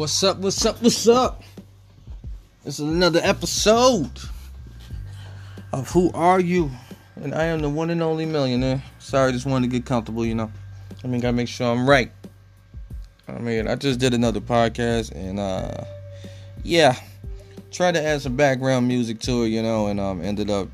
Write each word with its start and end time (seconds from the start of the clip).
What's 0.00 0.24
up? 0.24 0.38
What's 0.38 0.64
up? 0.64 0.82
What's 0.82 1.06
up? 1.08 1.42
This 2.64 2.80
is 2.80 2.88
another 2.88 3.20
episode 3.22 4.10
of 5.74 5.90
Who 5.90 6.10
Are 6.14 6.40
You? 6.40 6.70
And 7.16 7.34
I 7.34 7.44
am 7.44 7.60
the 7.60 7.68
one 7.68 7.90
and 7.90 8.02
only 8.02 8.24
Mellionaire. 8.24 8.80
Sorry, 8.98 9.30
just 9.30 9.44
wanted 9.44 9.70
to 9.70 9.76
get 9.76 9.84
comfortable, 9.84 10.24
you 10.24 10.34
know. 10.34 10.50
I 11.04 11.06
mean, 11.06 11.20
gotta 11.20 11.34
make 11.34 11.48
sure 11.48 11.70
I'm 11.70 11.86
right. 11.86 12.10
I 13.28 13.32
mean, 13.40 13.68
I 13.68 13.74
just 13.74 14.00
did 14.00 14.14
another 14.14 14.40
podcast 14.40 15.12
and, 15.12 15.38
uh, 15.38 15.84
yeah, 16.62 16.96
tried 17.70 17.92
to 17.92 18.02
add 18.02 18.22
some 18.22 18.36
background 18.36 18.88
music 18.88 19.20
to 19.20 19.42
it, 19.42 19.48
you 19.48 19.62
know, 19.62 19.88
and 19.88 20.00
um, 20.00 20.22
ended 20.22 20.48
up 20.48 20.68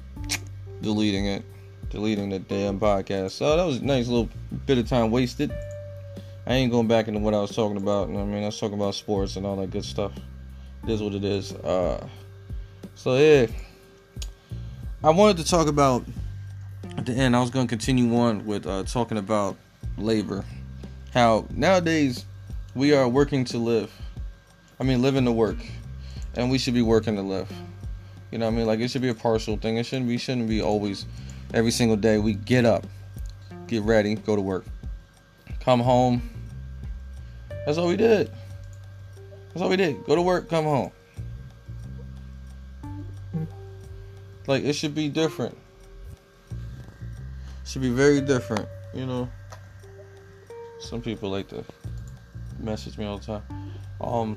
deleting 0.82 1.26
it, 1.26 1.42
deleting 1.90 2.30
the 2.30 2.38
damn 2.38 2.78
podcast. 2.78 3.32
So 3.32 3.56
that 3.56 3.64
was 3.64 3.78
a 3.78 3.84
nice 3.84 4.06
little 4.06 4.28
bit 4.66 4.78
of 4.78 4.88
time 4.88 5.10
wasted. 5.10 5.52
I 6.46 6.54
ain't 6.54 6.70
going 6.70 6.86
back 6.86 7.08
into 7.08 7.18
what 7.18 7.34
I 7.34 7.40
was 7.40 7.54
talking 7.54 7.76
about. 7.76 8.08
I 8.08 8.12
mean, 8.12 8.42
I 8.42 8.46
was 8.46 8.58
talking 8.58 8.78
about 8.78 8.94
sports 8.94 9.34
and 9.34 9.44
all 9.44 9.56
that 9.56 9.70
good 9.70 9.84
stuff. 9.84 10.12
It 10.84 10.90
is 10.90 11.02
what 11.02 11.14
it 11.14 11.24
is. 11.24 11.52
Uh, 11.52 12.06
so 12.94 13.16
yeah, 13.16 13.46
I 15.02 15.10
wanted 15.10 15.38
to 15.38 15.44
talk 15.44 15.66
about 15.66 16.04
at 16.96 17.04
the 17.04 17.12
end. 17.12 17.34
I 17.34 17.40
was 17.40 17.50
going 17.50 17.66
to 17.66 17.68
continue 17.68 18.16
on 18.16 18.46
with 18.46 18.64
uh, 18.64 18.84
talking 18.84 19.18
about 19.18 19.56
labor. 19.98 20.44
How 21.12 21.46
nowadays 21.50 22.24
we 22.76 22.94
are 22.94 23.08
working 23.08 23.44
to 23.46 23.58
live. 23.58 23.92
I 24.78 24.84
mean, 24.84 25.02
living 25.02 25.24
to 25.24 25.32
work, 25.32 25.56
and 26.36 26.48
we 26.48 26.58
should 26.58 26.74
be 26.74 26.82
working 26.82 27.16
to 27.16 27.22
live. 27.22 27.50
You 28.30 28.38
know 28.38 28.46
what 28.46 28.52
I 28.52 28.56
mean? 28.56 28.66
Like 28.66 28.78
it 28.78 28.90
should 28.90 29.02
be 29.02 29.08
a 29.08 29.14
partial 29.14 29.56
thing. 29.56 29.78
It 29.78 29.86
shouldn't 29.86 30.08
be. 30.08 30.16
Shouldn't 30.16 30.48
be 30.48 30.62
always. 30.62 31.06
Every 31.54 31.70
single 31.70 31.96
day 31.96 32.18
we 32.18 32.34
get 32.34 32.64
up, 32.64 32.86
get 33.66 33.82
ready, 33.82 34.14
go 34.14 34.36
to 34.36 34.42
work, 34.42 34.64
come 35.60 35.80
home, 35.80 36.20
that's 37.66 37.76
all 37.78 37.88
we 37.88 37.96
did. 37.96 38.30
That's 39.48 39.60
all 39.60 39.68
we 39.68 39.76
did. 39.76 40.04
Go 40.04 40.14
to 40.14 40.22
work, 40.22 40.48
come 40.48 40.64
home. 40.64 40.92
Like 44.46 44.62
it 44.62 44.74
should 44.74 44.94
be 44.94 45.08
different. 45.08 45.58
Should 47.64 47.82
be 47.82 47.90
very 47.90 48.20
different, 48.20 48.68
you 48.94 49.04
know. 49.04 49.28
Some 50.78 51.02
people 51.02 51.30
like 51.30 51.48
to 51.48 51.64
message 52.60 52.96
me 52.96 53.04
all 53.04 53.18
the 53.18 53.26
time. 53.26 53.42
Um 54.00 54.36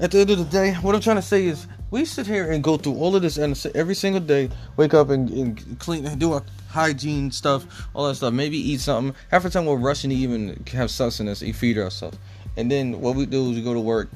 At 0.00 0.10
the 0.10 0.18
end 0.18 0.30
of 0.30 0.38
the 0.38 0.44
day, 0.44 0.72
what 0.74 0.96
I'm 0.96 1.00
trying 1.00 1.16
to 1.16 1.22
say 1.22 1.46
is 1.46 1.68
we 1.92 2.04
sit 2.04 2.26
here 2.26 2.50
and 2.50 2.64
go 2.64 2.76
through 2.76 2.96
all 2.96 3.14
of 3.14 3.22
this 3.22 3.36
and 3.36 3.54
every 3.76 3.94
single 3.94 4.20
day, 4.20 4.50
wake 4.76 4.94
up 4.94 5.10
and, 5.10 5.30
and 5.30 5.78
clean 5.78 6.04
and 6.06 6.18
do 6.18 6.32
our 6.32 6.42
hygiene 6.72 7.30
stuff, 7.30 7.86
all 7.94 8.08
that 8.08 8.14
stuff. 8.16 8.32
Maybe 8.32 8.56
eat 8.56 8.80
something. 8.80 9.14
Half 9.30 9.42
the 9.44 9.50
time 9.50 9.66
we're 9.66 9.76
rushing 9.76 10.10
to 10.10 10.16
even 10.16 10.64
have 10.72 10.90
sustenance, 10.90 11.42
eat, 11.42 11.54
feed 11.54 11.78
ourselves. 11.78 12.18
And 12.56 12.70
then 12.70 13.00
what 13.00 13.14
we 13.14 13.26
do 13.26 13.50
is 13.50 13.56
we 13.56 13.62
go 13.62 13.74
to 13.74 13.80
work 13.80 14.08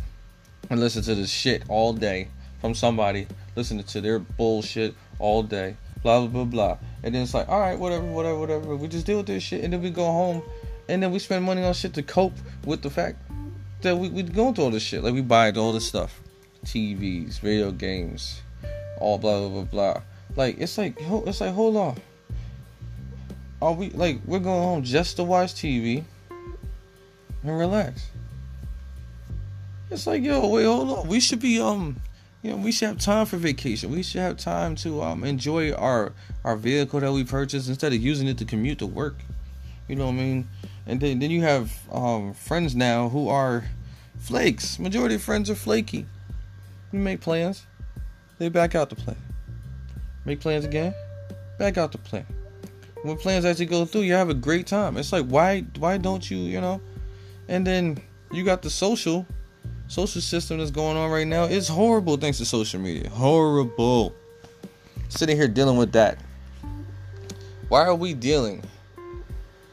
and 0.70 0.80
listen 0.80 1.02
to 1.02 1.14
this 1.14 1.30
shit 1.30 1.62
all 1.68 1.92
day 1.92 2.28
from 2.60 2.74
somebody, 2.74 3.26
listening 3.54 3.84
to 3.84 4.00
their 4.00 4.18
bullshit 4.18 4.94
all 5.18 5.42
day, 5.42 5.76
blah 6.02 6.20
blah 6.20 6.28
blah 6.28 6.44
blah. 6.44 6.78
And 7.02 7.14
then 7.14 7.22
it's 7.22 7.34
like, 7.34 7.48
all 7.48 7.60
right, 7.60 7.78
whatever, 7.78 8.06
whatever, 8.06 8.38
whatever. 8.38 8.76
We 8.76 8.88
just 8.88 9.06
deal 9.06 9.18
with 9.18 9.26
this 9.26 9.42
shit, 9.42 9.62
and 9.62 9.72
then 9.72 9.82
we 9.82 9.90
go 9.90 10.04
home, 10.04 10.42
and 10.88 11.02
then 11.02 11.12
we 11.12 11.18
spend 11.18 11.44
money 11.44 11.62
on 11.62 11.74
shit 11.74 11.94
to 11.94 12.02
cope 12.02 12.34
with 12.64 12.82
the 12.82 12.90
fact 12.90 13.18
that 13.82 13.96
we 13.96 14.08
we 14.08 14.22
going 14.22 14.54
through 14.54 14.64
all 14.64 14.70
this 14.70 14.82
shit. 14.82 15.04
Like 15.04 15.14
we 15.14 15.20
buy 15.20 15.50
all 15.52 15.72
this 15.72 15.86
stuff, 15.86 16.20
TVs, 16.64 17.38
video 17.40 17.70
games, 17.70 18.40
all 18.98 19.18
blah 19.18 19.40
blah 19.40 19.48
blah 19.48 19.64
blah. 19.64 20.02
Like 20.34 20.58
it's 20.58 20.78
like 20.78 20.96
it's 20.98 21.40
like 21.40 21.52
hold 21.52 21.76
on 21.76 21.96
are 23.60 23.72
we 23.72 23.90
like 23.90 24.20
we're 24.24 24.38
going 24.38 24.62
home 24.62 24.82
just 24.82 25.16
to 25.16 25.24
watch 25.24 25.54
TV 25.54 26.04
and 27.42 27.58
relax? 27.58 28.10
It's 29.90 30.06
like, 30.06 30.22
yo, 30.22 30.46
wait, 30.48 30.64
hold 30.64 30.90
on. 30.90 31.08
We 31.08 31.20
should 31.20 31.40
be 31.40 31.60
um 31.60 32.00
you 32.42 32.50
know, 32.50 32.58
we 32.58 32.70
should 32.70 32.88
have 32.88 32.98
time 32.98 33.26
for 33.26 33.38
vacation. 33.38 33.90
We 33.90 34.02
should 34.02 34.20
have 34.20 34.36
time 34.36 34.76
to 34.76 35.02
um 35.02 35.24
enjoy 35.24 35.72
our 35.72 36.12
our 36.44 36.56
vehicle 36.56 37.00
that 37.00 37.12
we 37.12 37.24
purchased 37.24 37.68
instead 37.68 37.92
of 37.92 38.00
using 38.00 38.28
it 38.28 38.38
to 38.38 38.44
commute 38.44 38.78
to 38.80 38.86
work. 38.86 39.16
You 39.88 39.96
know 39.96 40.06
what 40.06 40.12
I 40.12 40.16
mean? 40.16 40.48
And 40.86 41.00
then 41.00 41.18
then 41.18 41.30
you 41.30 41.42
have 41.42 41.72
um 41.90 42.34
friends 42.34 42.74
now 42.76 43.08
who 43.08 43.28
are 43.28 43.64
flakes. 44.18 44.78
Majority 44.78 45.14
of 45.14 45.22
friends 45.22 45.48
are 45.48 45.54
flaky. 45.54 46.06
You 46.92 46.98
make 46.98 47.20
plans, 47.20 47.66
they 48.38 48.48
back 48.48 48.74
out 48.74 48.90
the 48.90 48.96
plan. 48.96 49.16
Make 50.24 50.40
plans 50.40 50.64
again, 50.64 50.94
back 51.58 51.78
out 51.78 51.92
the 51.92 51.98
plan 51.98 52.26
when 53.06 53.16
plans 53.16 53.44
actually 53.44 53.66
go 53.66 53.84
through, 53.84 54.02
you 54.02 54.14
have 54.14 54.30
a 54.30 54.34
great 54.34 54.66
time. 54.66 54.96
It's 54.96 55.12
like 55.12 55.26
why 55.26 55.60
why 55.78 55.98
don't 55.98 56.28
you, 56.30 56.38
you 56.38 56.60
know? 56.60 56.80
And 57.48 57.66
then 57.66 57.98
you 58.32 58.44
got 58.44 58.62
the 58.62 58.70
social 58.70 59.26
social 59.88 60.20
system 60.20 60.58
that's 60.58 60.70
going 60.70 60.96
on 60.96 61.10
right 61.10 61.26
now. 61.26 61.44
It's 61.44 61.68
horrible 61.68 62.16
thanks 62.16 62.38
to 62.38 62.44
social 62.44 62.80
media. 62.80 63.08
Horrible. 63.10 64.14
Sitting 65.08 65.36
here 65.36 65.48
dealing 65.48 65.76
with 65.76 65.92
that. 65.92 66.18
Why 67.68 67.84
are 67.84 67.94
we 67.94 68.14
dealing 68.14 68.62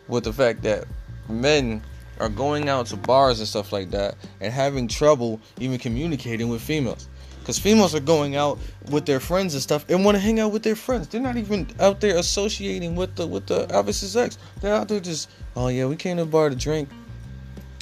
with 0.08 0.24
the 0.24 0.34
fact 0.34 0.62
that 0.64 0.86
men 1.30 1.82
are 2.20 2.30
going 2.30 2.70
out 2.70 2.88
to 2.88 2.98
bars 2.98 3.40
and 3.40 3.48
stuff 3.48 3.72
like 3.72 3.92
that 3.92 4.16
and 4.42 4.54
having 4.54 4.88
trouble 4.88 5.40
even 5.60 5.80
communicating 5.80 6.50
with 6.50 6.62
females? 6.62 7.08
Because 7.44 7.60
females 7.60 7.94
are 7.94 8.00
going 8.00 8.38
out 8.38 8.58
with 8.90 9.06
their 9.06 9.20
friends 9.20 9.54
and 9.54 9.62
stuff 9.62 9.86
and 9.90 10.06
want 10.06 10.16
to 10.16 10.22
hang 10.22 10.40
out 10.40 10.54
with 10.54 10.64
their 10.64 10.78
friends. 10.78 11.10
They're 11.10 11.20
not 11.20 11.36
even 11.36 11.68
out 11.78 12.00
there 12.00 12.16
associating 12.16 12.96
with 12.96 13.18
the 13.18 13.28
with 13.28 13.48
the 13.48 13.70
opposite 13.76 14.08
sex. 14.08 14.38
They're 14.62 14.74
out 14.74 14.88
there 14.88 15.02
just, 15.02 15.30
oh 15.58 15.68
yeah, 15.68 15.86
we 15.86 15.98
came 15.98 16.16
to 16.16 16.24
the 16.24 16.32
bar 16.32 16.50
to 16.50 16.56
drink. 16.56 16.88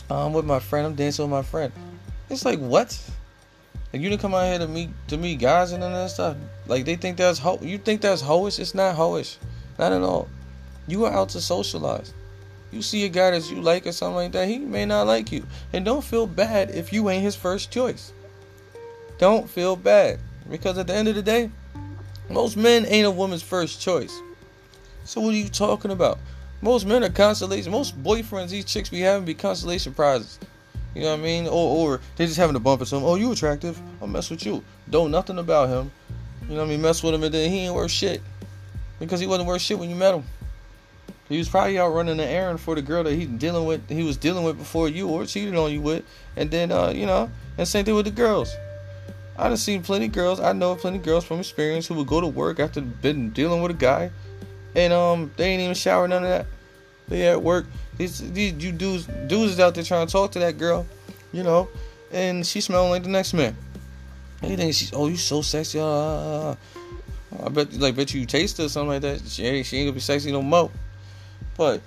I'm 0.09 0.33
with 0.33 0.45
my 0.45 0.57
friend. 0.57 0.87
I'm 0.87 0.95
dancing 0.95 1.25
with 1.25 1.31
my 1.31 1.43
friend. 1.43 1.71
It's 2.31 2.43
like 2.43 2.57
what? 2.57 2.99
Like 3.93 4.01
you 4.01 4.09
didn't 4.09 4.21
come 4.23 4.33
out 4.33 4.47
here 4.47 4.57
to 4.57 4.67
meet 4.67 4.89
to 5.09 5.17
meet 5.17 5.39
guys 5.39 5.73
and 5.73 5.83
all 5.83 5.91
that 5.91 6.09
stuff. 6.09 6.37
Like 6.65 6.85
they 6.85 6.95
think 6.95 7.17
that's 7.17 7.37
ho. 7.37 7.59
You 7.61 7.77
think 7.77 8.01
that's 8.01 8.23
hoish? 8.23 8.59
It's 8.59 8.73
not 8.73 8.95
hoish. 8.95 9.37
Not 9.77 9.91
at 9.91 10.01
all. 10.01 10.27
You 10.87 11.05
are 11.05 11.13
out 11.13 11.29
to 11.29 11.39
socialize. 11.39 12.15
You 12.71 12.81
see 12.81 13.05
a 13.05 13.09
guy 13.09 13.29
that 13.29 13.47
you 13.51 13.61
like 13.61 13.85
or 13.85 13.91
something 13.91 14.15
like 14.15 14.31
that, 14.31 14.47
he 14.47 14.57
may 14.57 14.85
not 14.85 15.05
like 15.05 15.31
you. 15.31 15.45
And 15.71 15.85
don't 15.85 16.03
feel 16.03 16.25
bad 16.25 16.71
if 16.71 16.91
you 16.91 17.09
ain't 17.11 17.21
his 17.21 17.35
first 17.35 17.69
choice. 17.69 18.11
Don't 19.21 19.47
feel 19.47 19.75
bad. 19.75 20.19
Because 20.49 20.79
at 20.79 20.87
the 20.87 20.95
end 20.95 21.07
of 21.07 21.13
the 21.13 21.21
day, 21.21 21.51
most 22.27 22.57
men 22.57 22.87
ain't 22.87 23.05
a 23.05 23.11
woman's 23.11 23.43
first 23.43 23.79
choice. 23.79 24.19
So 25.03 25.21
what 25.21 25.35
are 25.35 25.37
you 25.37 25.47
talking 25.47 25.91
about? 25.91 26.17
Most 26.63 26.87
men 26.87 27.03
are 27.03 27.09
consolation. 27.09 27.71
Most 27.71 28.01
boyfriends 28.01 28.49
these 28.49 28.65
chicks 28.65 28.89
be 28.89 29.01
having 29.01 29.23
be 29.23 29.35
consolation 29.35 29.93
prizes. 29.93 30.39
You 30.95 31.03
know 31.03 31.11
what 31.11 31.19
I 31.19 31.23
mean? 31.23 31.45
Or 31.45 31.51
or 31.51 32.01
they 32.15 32.25
just 32.25 32.37
having 32.37 32.55
a 32.55 32.59
bump 32.59 32.81
or 32.81 32.85
something. 32.85 33.07
Oh, 33.07 33.13
you 33.13 33.31
attractive? 33.31 33.79
I'll 34.01 34.07
mess 34.07 34.31
with 34.31 34.43
you. 34.43 34.63
Don't 34.89 35.11
nothing 35.11 35.37
about 35.37 35.69
him. 35.69 35.91
You 36.49 36.55
know 36.55 36.61
what 36.61 36.65
I 36.65 36.69
mean? 36.69 36.81
Mess 36.81 37.03
with 37.03 37.13
him 37.13 37.21
and 37.21 37.31
then 37.31 37.51
he 37.51 37.59
ain't 37.59 37.75
worth 37.75 37.91
shit. 37.91 38.23
Because 38.99 39.19
he 39.19 39.27
wasn't 39.27 39.47
worth 39.47 39.61
shit 39.61 39.77
when 39.77 39.91
you 39.91 39.95
met 39.95 40.15
him. 40.15 40.23
He 41.29 41.37
was 41.37 41.47
probably 41.47 41.77
out 41.77 41.93
running 41.93 42.19
an 42.19 42.27
errand 42.27 42.59
for 42.59 42.73
the 42.73 42.81
girl 42.81 43.03
that 43.03 43.13
he 43.13 43.25
dealing 43.25 43.65
with 43.65 43.87
he 43.87 44.01
was 44.01 44.17
dealing 44.17 44.43
with 44.43 44.57
before 44.57 44.89
you 44.89 45.07
or 45.09 45.27
cheated 45.27 45.55
on 45.55 45.71
you 45.71 45.79
with. 45.79 46.03
And 46.35 46.49
then 46.49 46.71
uh, 46.71 46.89
you 46.89 47.05
know, 47.05 47.29
and 47.59 47.67
same 47.67 47.85
thing 47.85 47.93
with 47.93 48.05
the 48.05 48.11
girls. 48.11 48.51
I 49.41 49.47
done 49.47 49.57
seen 49.57 49.81
plenty 49.81 50.05
of 50.05 50.11
girls. 50.11 50.39
I 50.39 50.53
know 50.53 50.75
plenty 50.75 50.97
of 50.97 51.03
girls 51.03 51.25
from 51.25 51.39
experience 51.39 51.87
who 51.87 51.95
would 51.95 52.05
go 52.05 52.21
to 52.21 52.27
work 52.27 52.59
after 52.59 52.79
been 52.79 53.31
dealing 53.31 53.63
with 53.63 53.71
a 53.71 53.73
guy, 53.73 54.11
and 54.75 54.93
um, 54.93 55.31
they 55.35 55.45
ain't 55.45 55.61
even 55.61 55.73
shower 55.73 56.07
none 56.07 56.23
of 56.23 56.29
that. 56.29 56.45
They 57.07 57.27
at 57.27 57.41
work. 57.41 57.65
These 57.97 58.31
these 58.33 58.53
you 58.63 58.71
dudes 58.71 59.07
dudes 59.27 59.53
is 59.53 59.59
out 59.59 59.73
there 59.73 59.83
trying 59.83 60.05
to 60.05 60.11
talk 60.11 60.31
to 60.33 60.39
that 60.39 60.59
girl, 60.59 60.85
you 61.31 61.41
know, 61.41 61.69
and 62.11 62.45
she 62.45 62.61
smelling 62.61 62.91
like 62.91 63.01
the 63.01 63.09
next 63.09 63.33
man. 63.33 63.55
And 64.43 64.51
you 64.51 64.57
think 64.57 64.75
she's 64.75 64.93
oh 64.93 65.07
you 65.07 65.17
so 65.17 65.41
sexy. 65.41 65.79
Uh. 65.81 66.55
I 67.43 67.49
bet 67.49 67.73
like 67.73 67.95
bet 67.95 68.13
you 68.13 68.25
taste 68.25 68.57
her 68.57 68.65
or 68.65 68.69
something 68.69 68.89
like 68.89 69.01
that. 69.01 69.27
She 69.27 69.43
ain't 69.45 69.65
she 69.65 69.77
ain't 69.77 69.87
gonna 69.87 69.95
be 69.95 70.01
sexy 70.01 70.31
no 70.31 70.43
more. 70.43 70.69
But 71.57 71.81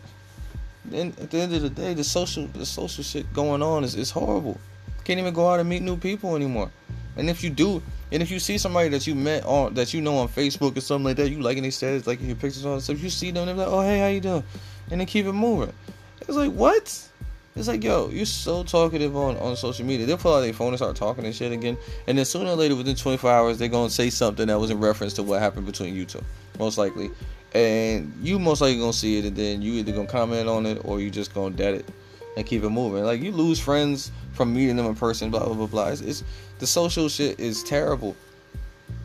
then 0.84 1.14
at 1.20 1.30
the 1.30 1.38
end 1.38 1.54
of 1.54 1.62
the 1.62 1.70
day, 1.70 1.94
the 1.94 2.04
social 2.04 2.46
the 2.48 2.66
social 2.66 3.04
shit 3.04 3.32
going 3.32 3.62
on 3.62 3.84
is, 3.84 3.94
is 3.94 4.10
horrible. 4.10 4.58
Can't 5.04 5.20
even 5.20 5.34
go 5.34 5.48
out 5.48 5.60
and 5.60 5.68
meet 5.68 5.82
new 5.82 5.96
people 5.96 6.34
anymore. 6.34 6.70
And 7.16 7.30
if 7.30 7.44
you 7.44 7.50
do, 7.50 7.82
and 8.12 8.22
if 8.22 8.30
you 8.30 8.38
see 8.38 8.58
somebody 8.58 8.88
that 8.90 9.06
you 9.06 9.14
met 9.14 9.44
on 9.44 9.74
that 9.74 9.94
you 9.94 10.00
know 10.00 10.16
on 10.18 10.28
Facebook 10.28 10.76
or 10.76 10.80
something 10.80 11.04
like 11.04 11.16
that, 11.16 11.30
you 11.30 11.40
liking 11.40 11.62
their 11.62 11.72
status, 11.72 12.06
liking 12.06 12.26
your 12.26 12.36
pictures 12.36 12.64
on 12.66 12.80
stuff, 12.80 13.00
you 13.00 13.10
see 13.10 13.30
them, 13.30 13.46
they're 13.46 13.54
like, 13.54 13.68
oh 13.68 13.82
hey, 13.82 14.00
how 14.00 14.08
you 14.08 14.20
doing? 14.20 14.44
And 14.90 15.00
they 15.00 15.06
keep 15.06 15.26
it 15.26 15.32
moving. 15.32 15.72
It's 16.20 16.30
like 16.30 16.52
what? 16.52 17.08
It's 17.56 17.68
like, 17.68 17.84
yo, 17.84 18.08
you're 18.08 18.26
so 18.26 18.64
talkative 18.64 19.16
on, 19.16 19.36
on 19.36 19.54
social 19.54 19.86
media. 19.86 20.06
They'll 20.06 20.18
pull 20.18 20.34
out 20.34 20.40
their 20.40 20.52
phone 20.52 20.68
and 20.68 20.76
start 20.76 20.96
talking 20.96 21.24
and 21.24 21.32
shit 21.32 21.52
again. 21.52 21.76
And 22.08 22.18
then 22.18 22.24
sooner 22.24 22.50
or 22.50 22.56
later, 22.56 22.74
within 22.74 22.96
24 22.96 23.30
hours, 23.30 23.58
they're 23.58 23.68
going 23.68 23.88
to 23.88 23.94
say 23.94 24.10
something 24.10 24.48
that 24.48 24.58
was 24.58 24.70
in 24.70 24.80
reference 24.80 25.12
to 25.14 25.22
what 25.22 25.40
happened 25.40 25.66
between 25.66 25.94
you 25.94 26.04
two. 26.04 26.20
Most 26.58 26.78
likely. 26.78 27.12
And 27.54 28.12
you 28.20 28.40
most 28.40 28.60
likely 28.60 28.78
going 28.78 28.90
to 28.90 28.98
see 28.98 29.18
it. 29.18 29.24
And 29.24 29.36
then 29.36 29.62
you 29.62 29.74
either 29.74 29.92
going 29.92 30.08
to 30.08 30.12
comment 30.12 30.48
on 30.48 30.66
it 30.66 30.80
or 30.84 31.00
you 31.00 31.10
just 31.10 31.32
going 31.32 31.52
to 31.52 31.56
dead 31.56 31.74
it 31.74 31.88
and 32.36 32.46
keep 32.46 32.62
it 32.62 32.70
moving. 32.70 33.04
Like, 33.04 33.22
you 33.22 33.32
lose 33.32 33.60
friends 33.60 34.10
from 34.32 34.54
meeting 34.54 34.76
them 34.76 34.86
in 34.86 34.94
person, 34.94 35.30
blah, 35.30 35.44
blah, 35.44 35.54
blah, 35.54 35.66
blah. 35.66 35.88
It's, 35.88 36.00
it's 36.00 36.24
the 36.58 36.66
social 36.66 37.08
shit 37.08 37.38
is 37.38 37.62
terrible. 37.62 38.16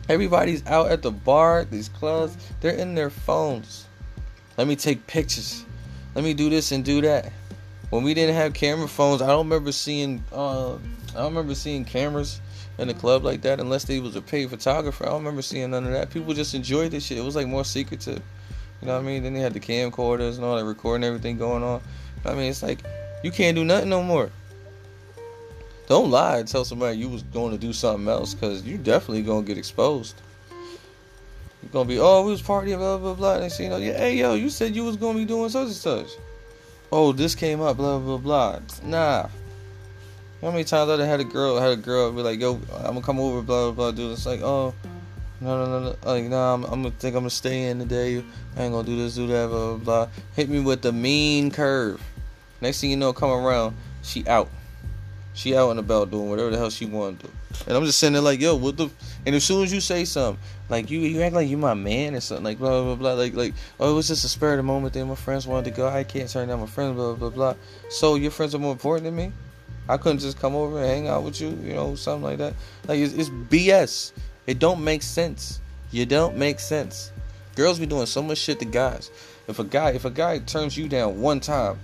Everybody's 0.08 0.66
out 0.66 0.90
at 0.90 1.02
the 1.02 1.12
bar, 1.12 1.64
these 1.64 1.88
clubs, 1.88 2.36
they're 2.60 2.74
in 2.74 2.94
their 2.94 3.10
phones. 3.10 3.86
Let 4.56 4.66
me 4.66 4.76
take 4.76 5.06
pictures. 5.06 5.64
Let 6.14 6.24
me 6.24 6.34
do 6.34 6.50
this 6.50 6.72
and 6.72 6.84
do 6.84 7.00
that. 7.02 7.32
when 7.90 8.04
we 8.04 8.14
didn't 8.14 8.36
have 8.36 8.54
camera 8.54 8.88
phones, 8.88 9.20
I 9.20 9.26
don't 9.26 9.46
remember 9.46 9.72
seeing 9.72 10.24
uh, 10.32 10.74
I 10.74 10.78
don't 11.14 11.34
remember 11.34 11.54
seeing 11.54 11.84
cameras 11.84 12.40
in 12.78 12.88
the 12.88 12.94
club 12.94 13.24
like 13.24 13.42
that 13.42 13.60
unless 13.60 13.84
they 13.84 14.00
was 14.00 14.16
a 14.16 14.22
paid 14.22 14.48
photographer. 14.48 15.04
I 15.04 15.10
don't 15.10 15.18
remember 15.18 15.42
seeing 15.42 15.70
none 15.70 15.84
of 15.84 15.92
that. 15.92 16.10
People 16.10 16.32
just 16.34 16.54
enjoyed 16.54 16.92
this 16.92 17.04
shit. 17.04 17.18
It 17.18 17.24
was 17.24 17.36
like 17.36 17.46
more 17.46 17.64
secretive. 17.64 18.22
You 18.80 18.86
know 18.86 18.94
what 18.94 19.00
I 19.00 19.06
mean? 19.06 19.22
Then 19.22 19.34
they 19.34 19.40
had 19.40 19.52
the 19.52 19.60
camcorders 19.60 20.36
and 20.36 20.44
all 20.44 20.56
that 20.56 20.64
recording 20.64 21.04
everything 21.04 21.36
going 21.36 21.62
on. 21.62 21.82
I 22.24 22.34
mean, 22.34 22.50
it's 22.50 22.62
like 22.62 22.80
you 23.22 23.30
can't 23.30 23.54
do 23.54 23.64
nothing 23.64 23.90
no 23.90 24.02
more. 24.02 24.30
Don't 25.86 26.10
lie 26.10 26.38
and 26.38 26.46
tell 26.46 26.64
somebody 26.64 26.98
you 26.98 27.08
was 27.08 27.24
going 27.24 27.50
to 27.50 27.58
do 27.58 27.72
something 27.72 28.08
else 28.08 28.32
because 28.32 28.62
you 28.62 28.78
definitely 28.78 29.22
gonna 29.22 29.42
get 29.42 29.58
exposed. 29.58 30.14
You're 31.62 31.72
gonna 31.72 31.88
be, 31.88 31.98
oh, 31.98 32.24
we 32.24 32.30
was 32.30 32.40
partying, 32.40 32.78
blah 32.78 32.96
blah 32.96 33.14
blah. 33.14 33.38
And 33.38 33.50
say, 33.50 33.64
you 33.64 33.70
know, 33.70 33.76
yeah, 33.76 33.98
hey 33.98 34.16
yo, 34.16 34.34
you 34.34 34.50
said 34.50 34.76
you 34.76 34.84
was 34.84 34.96
gonna 34.96 35.18
be 35.18 35.24
doing 35.24 35.50
such 35.50 35.66
and 35.66 35.74
such. 35.74 36.06
Oh, 36.92 37.12
this 37.12 37.34
came 37.34 37.60
up, 37.60 37.76
blah 37.76 37.98
blah 37.98 38.18
blah. 38.18 38.60
Nah. 38.84 39.28
How 40.40 40.50
many 40.50 40.64
times 40.64 40.90
I 40.90 41.04
had 41.04 41.20
a 41.20 41.24
girl, 41.24 41.60
had 41.60 41.72
a 41.72 41.76
girl 41.76 42.10
be 42.12 42.22
like, 42.22 42.40
yo, 42.40 42.60
I'm 42.76 42.94
gonna 42.94 43.02
come 43.02 43.20
over, 43.20 43.42
blah 43.42 43.72
blah 43.72 43.72
blah. 43.72 43.90
dude. 43.90 44.12
It's 44.12 44.24
like, 44.24 44.42
oh, 44.42 44.72
no 45.40 45.64
no 45.64 45.70
no, 45.70 45.90
no. 45.90 45.96
like 46.04 46.24
nah, 46.24 46.54
I'm, 46.54 46.64
I'm, 46.64 46.82
gonna 46.82 46.90
think 46.92 47.14
I'm 47.14 47.22
gonna 47.22 47.30
stay 47.30 47.64
in 47.64 47.78
today. 47.78 48.24
I 48.56 48.62
ain't 48.62 48.72
gonna 48.72 48.86
do 48.86 48.96
this, 48.96 49.16
do 49.16 49.26
that, 49.26 49.48
blah 49.48 49.74
blah 49.74 50.04
blah. 50.06 50.08
Hit 50.36 50.48
me 50.48 50.60
with 50.60 50.82
the 50.82 50.92
mean 50.92 51.50
curve. 51.50 52.00
Next 52.60 52.80
thing 52.80 52.90
you 52.90 52.96
know, 52.96 53.12
come 53.12 53.30
around, 53.30 53.76
she 54.02 54.26
out. 54.26 54.48
She 55.32 55.56
out 55.56 55.70
and 55.70 55.78
about 55.78 56.10
doing 56.10 56.28
whatever 56.28 56.50
the 56.50 56.58
hell 56.58 56.70
she 56.70 56.86
want 56.86 57.20
to 57.20 57.26
do. 57.26 57.32
And 57.66 57.76
I'm 57.76 57.84
just 57.84 57.98
sitting 57.98 58.14
there 58.14 58.22
like, 58.22 58.40
yo, 58.40 58.56
what 58.56 58.76
the? 58.76 58.90
And 59.26 59.34
as 59.34 59.44
soon 59.44 59.62
as 59.62 59.72
you 59.72 59.80
say 59.80 60.04
something, 60.04 60.42
like 60.68 60.90
you, 60.90 61.00
you 61.00 61.22
act 61.22 61.34
like 61.34 61.48
you 61.48 61.56
my 61.56 61.74
man 61.74 62.14
or 62.14 62.20
something, 62.20 62.44
like 62.44 62.58
blah 62.58 62.82
blah 62.82 62.94
blah, 62.94 63.12
like 63.14 63.34
like 63.34 63.54
oh, 63.78 63.90
it 63.90 63.94
was 63.94 64.08
just 64.08 64.24
a 64.24 64.28
spur 64.28 64.52
of 64.52 64.56
the 64.58 64.62
moment 64.62 64.94
thing. 64.94 65.06
My 65.06 65.14
friends 65.14 65.46
wanted 65.46 65.70
to 65.70 65.76
go. 65.76 65.88
I 65.88 66.04
can't 66.04 66.28
turn 66.28 66.48
down 66.48 66.60
my 66.60 66.66
friends, 66.66 66.94
blah 66.94 67.14
blah 67.14 67.30
blah. 67.30 67.54
So 67.88 68.14
your 68.14 68.30
friends 68.30 68.54
are 68.54 68.58
more 68.58 68.72
important 68.72 69.04
than 69.04 69.16
me. 69.16 69.32
I 69.88 69.96
couldn't 69.96 70.18
just 70.18 70.38
come 70.38 70.54
over 70.54 70.78
and 70.78 70.86
hang 70.86 71.08
out 71.08 71.24
with 71.24 71.40
you, 71.40 71.48
you 71.64 71.74
know, 71.74 71.94
something 71.96 72.22
like 72.22 72.38
that. 72.38 72.54
Like 72.86 72.98
it's, 72.98 73.12
it's 73.14 73.28
BS. 73.28 74.12
It 74.46 74.58
don't 74.58 74.82
make 74.82 75.02
sense. 75.02 75.60
You 75.90 76.06
don't 76.06 76.36
make 76.36 76.60
sense. 76.60 77.12
Girls 77.56 77.78
be 77.78 77.86
doing 77.86 78.06
so 78.06 78.22
much 78.22 78.38
shit 78.38 78.58
to 78.60 78.64
guys. 78.64 79.10
If 79.48 79.58
a 79.58 79.64
guy, 79.64 79.90
if 79.90 80.04
a 80.04 80.10
guy 80.10 80.38
turns 80.38 80.76
you 80.76 80.88
down 80.88 81.20
one 81.20 81.40
time, 81.40 81.78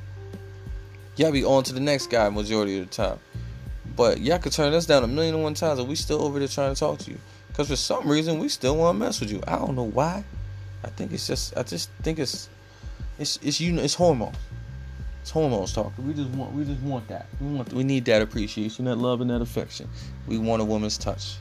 y'all 1.16 1.32
be 1.32 1.44
on 1.44 1.64
to 1.64 1.72
the 1.72 1.80
next 1.80 2.10
guy 2.10 2.28
majority 2.28 2.78
of 2.78 2.88
the 2.88 2.94
time. 2.94 3.18
But 3.96 4.20
y'all 4.20 4.38
could 4.38 4.52
turn 4.52 4.72
us 4.74 4.86
down 4.86 5.04
a 5.04 5.06
million 5.06 5.34
and 5.34 5.42
one 5.42 5.54
times 5.54 5.78
and 5.78 5.88
we 5.88 5.94
still 5.94 6.22
over 6.22 6.38
there 6.38 6.48
trying 6.48 6.74
to 6.74 6.78
talk 6.78 6.98
to 7.00 7.10
you. 7.10 7.18
Cause 7.54 7.68
for 7.68 7.76
some 7.76 8.06
reason 8.08 8.38
we 8.38 8.50
still 8.50 8.76
want 8.76 8.96
to 8.96 9.04
mess 9.04 9.20
with 9.20 9.32
you. 9.32 9.42
I 9.46 9.56
don't 9.56 9.74
know 9.74 9.84
why. 9.88 10.24
I 10.84 10.88
think 10.88 11.12
it's 11.12 11.26
just 11.26 11.56
I 11.56 11.62
just 11.62 11.90
think 12.02 12.18
it's 12.18 12.48
it's 13.18 13.38
it's 13.42 13.60
you 13.60 13.72
know 13.72 13.82
it's 13.82 13.94
hormones. 13.94 14.36
It's 15.22 15.30
hormones 15.30 15.72
talking. 15.72 16.06
We 16.06 16.12
just 16.12 16.28
want 16.30 16.52
we 16.52 16.64
just 16.64 16.80
want 16.82 17.08
that. 17.08 17.26
We 17.40 17.48
want 17.48 17.72
we 17.72 17.82
need 17.82 18.04
that 18.04 18.20
appreciation, 18.20 18.84
that 18.84 18.96
love 18.96 19.22
and 19.22 19.30
that 19.30 19.40
affection. 19.40 19.88
We 20.26 20.36
want 20.38 20.60
a 20.60 20.64
woman's 20.64 20.98
touch. 20.98 21.36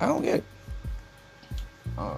I 0.00 0.06
don't 0.06 0.22
get 0.22 0.36
it. 0.36 0.44
Uh, 1.96 2.16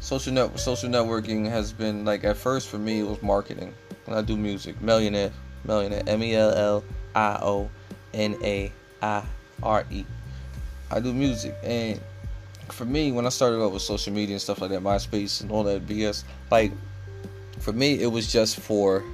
social 0.00 0.32
net 0.32 0.60
social 0.60 0.90
networking 0.90 1.48
has 1.48 1.72
been 1.72 2.04
like 2.04 2.24
at 2.24 2.36
first 2.36 2.68
for 2.68 2.78
me 2.78 3.00
it 3.00 3.06
was 3.06 3.22
marketing. 3.22 3.74
When 4.10 4.18
I 4.18 4.22
do 4.22 4.36
music, 4.36 4.74
Mellionaire, 4.80 5.30
Mellionaire, 5.64 6.02
M 6.08 6.20
E 6.20 6.34
L 6.34 6.50
L 6.50 6.84
I 7.14 7.38
O 7.42 7.70
N 8.12 8.36
A 8.42 8.72
I 9.00 9.22
R 9.62 9.86
E. 9.88 10.04
I 10.90 10.98
do 10.98 11.14
music, 11.14 11.54
and 11.62 12.00
for 12.70 12.84
me, 12.84 13.12
when 13.12 13.24
I 13.24 13.28
started 13.28 13.62
out 13.62 13.70
with 13.70 13.82
social 13.82 14.12
media 14.12 14.34
and 14.34 14.42
stuff 14.42 14.60
like 14.60 14.70
that, 14.70 14.82
MySpace 14.82 15.42
and 15.42 15.52
all 15.52 15.62
that 15.62 15.86
BS, 15.86 16.24
like 16.50 16.72
for 17.60 17.72
me, 17.72 18.02
it 18.02 18.08
was 18.08 18.32
just 18.32 18.58
for 18.58 19.04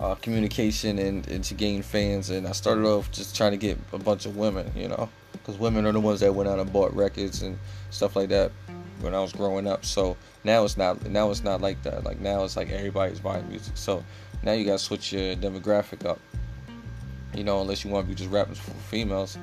uh, 0.00 0.16
communication 0.16 0.98
and, 0.98 1.26
and 1.28 1.42
to 1.44 1.54
gain 1.54 1.80
fans. 1.80 2.28
And 2.28 2.46
I 2.46 2.52
started 2.52 2.84
off 2.84 3.10
just 3.10 3.34
trying 3.34 3.52
to 3.52 3.56
get 3.56 3.78
a 3.94 3.98
bunch 3.98 4.26
of 4.26 4.36
women, 4.36 4.70
you 4.76 4.88
know, 4.88 5.08
because 5.32 5.56
women 5.56 5.86
are 5.86 5.92
the 5.92 6.00
ones 6.00 6.20
that 6.20 6.34
went 6.34 6.46
out 6.46 6.58
and 6.58 6.70
bought 6.70 6.94
records 6.94 7.40
and 7.40 7.58
stuff 7.88 8.16
like 8.16 8.28
that 8.28 8.52
when 9.00 9.14
I 9.14 9.20
was 9.20 9.32
growing 9.32 9.66
up. 9.66 9.84
So 9.84 10.16
now 10.44 10.64
it's 10.64 10.76
not 10.76 11.04
now 11.06 11.30
it's 11.30 11.42
not 11.42 11.60
like 11.60 11.82
that. 11.82 12.04
Like 12.04 12.20
now 12.20 12.44
it's 12.44 12.56
like 12.56 12.70
everybody's 12.70 13.20
buying 13.20 13.48
music. 13.48 13.76
So 13.76 14.04
now 14.42 14.52
you 14.52 14.64
gotta 14.64 14.78
switch 14.78 15.12
your 15.12 15.36
demographic 15.36 16.06
up 16.06 16.20
you 17.34 17.44
know, 17.44 17.60
unless 17.60 17.84
you 17.84 17.90
want 17.90 18.06
to 18.06 18.08
be 18.08 18.14
just 18.14 18.30
rapping 18.30 18.54
for 18.54 18.72
females. 18.72 19.38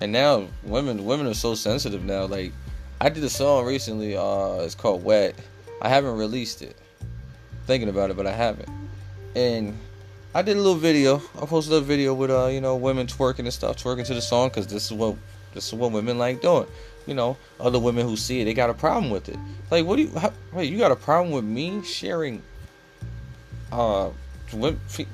And 0.00 0.12
now 0.12 0.48
women 0.62 1.04
women 1.04 1.26
are 1.26 1.34
so 1.34 1.54
sensitive 1.54 2.04
now. 2.04 2.24
Like 2.24 2.52
I 3.00 3.08
did 3.08 3.22
a 3.24 3.30
song 3.30 3.66
recently, 3.66 4.16
uh, 4.16 4.60
it's 4.60 4.74
called 4.74 5.04
Wet. 5.04 5.34
I 5.82 5.88
haven't 5.88 6.16
released 6.16 6.62
it. 6.62 6.76
Thinking 7.66 7.88
about 7.88 8.10
it, 8.10 8.16
but 8.16 8.26
I 8.26 8.32
haven't. 8.32 8.68
And 9.36 9.78
I 10.34 10.42
did 10.42 10.56
a 10.56 10.60
little 10.60 10.74
video. 10.74 11.22
I 11.40 11.46
posted 11.46 11.74
a 11.74 11.80
video 11.80 12.14
with 12.14 12.30
uh, 12.30 12.46
you 12.46 12.60
know, 12.60 12.76
women 12.76 13.06
twerking 13.06 13.40
and 13.40 13.52
stuff, 13.52 13.82
twerking 13.82 14.06
to 14.06 14.14
the 14.14 14.22
song 14.22 14.48
because 14.48 14.66
this 14.66 14.86
is 14.86 14.92
what 14.92 15.16
this 15.54 15.66
is 15.66 15.74
what 15.74 15.92
women 15.92 16.18
like 16.18 16.40
doing. 16.40 16.66
You 17.10 17.16
know, 17.16 17.36
other 17.58 17.80
women 17.80 18.06
who 18.06 18.16
see 18.16 18.40
it, 18.40 18.44
they 18.44 18.54
got 18.54 18.70
a 18.70 18.74
problem 18.74 19.10
with 19.10 19.28
it. 19.28 19.36
Like, 19.68 19.84
what 19.84 19.96
do 19.96 20.02
you? 20.02 20.16
How, 20.16 20.32
wait, 20.52 20.70
you 20.70 20.78
got 20.78 20.92
a 20.92 20.96
problem 20.96 21.32
with 21.34 21.42
me 21.42 21.82
sharing 21.82 22.40
uh, 23.72 24.10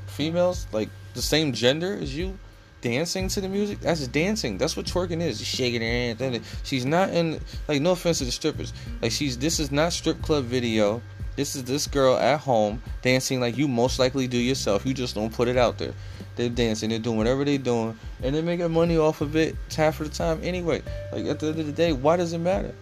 females 0.07 0.67
like 0.73 0.91
the 1.15 1.23
same 1.23 1.55
gender 1.55 1.99
as 1.99 2.15
you 2.15 2.39
dancing 2.83 3.29
to 3.29 3.41
the 3.41 3.49
music? 3.49 3.81
That's 3.81 4.07
dancing. 4.09 4.59
That's 4.59 4.77
what 4.77 4.85
twerking 4.85 5.23
is. 5.23 5.39
She's 5.39 5.47
shaking 5.47 5.81
her 5.81 5.87
hand 5.87 6.19
Then 6.19 6.43
she's 6.65 6.85
not 6.85 7.15
in 7.15 7.41
like 7.67 7.81
no 7.81 7.93
offense 7.93 8.19
to 8.19 8.27
the 8.27 8.31
strippers. 8.31 8.75
Like 9.01 9.11
she's 9.11 9.39
this 9.39 9.59
is 9.59 9.73
not 9.73 9.95
strip 9.95 10.21
club 10.21 10.45
video. 10.45 11.01
This 11.35 11.57
is 11.57 11.65
this 11.65 11.87
girl 11.87 12.19
at 12.19 12.41
home 12.41 12.83
dancing 13.01 13.41
like 13.41 13.57
you 13.57 13.69
most 13.69 13.99
likely 13.99 14.27
do 14.27 14.37
yourself. 14.37 14.85
You 14.85 14.93
just 14.93 15.15
don't 15.15 15.33
put 15.33 15.49
it 15.49 15.57
out 15.57 15.79
there 15.79 15.95
they're 16.37 16.49
dancing 16.49 16.91
they're 16.91 16.99
doing 16.99 17.17
whatever 17.17 17.45
they're 17.45 17.59
doing 17.59 17.99
and 18.23 18.35
they're 18.35 18.43
making 18.43 18.71
money 18.71 18.97
off 18.97 19.21
of 19.21 19.35
it 19.37 19.57
half 19.75 20.01
of 20.01 20.09
the 20.11 20.15
time 20.15 20.39
anyway 20.43 20.83
like 21.13 21.25
at 21.27 21.41
the 21.41 21.49
end 21.49 21.59
of 21.59 21.67
the 21.67 21.73
day 21.73 21.93
why 21.93 22.17
does 22.17 22.33
it 22.33 22.39
matter 22.39 22.75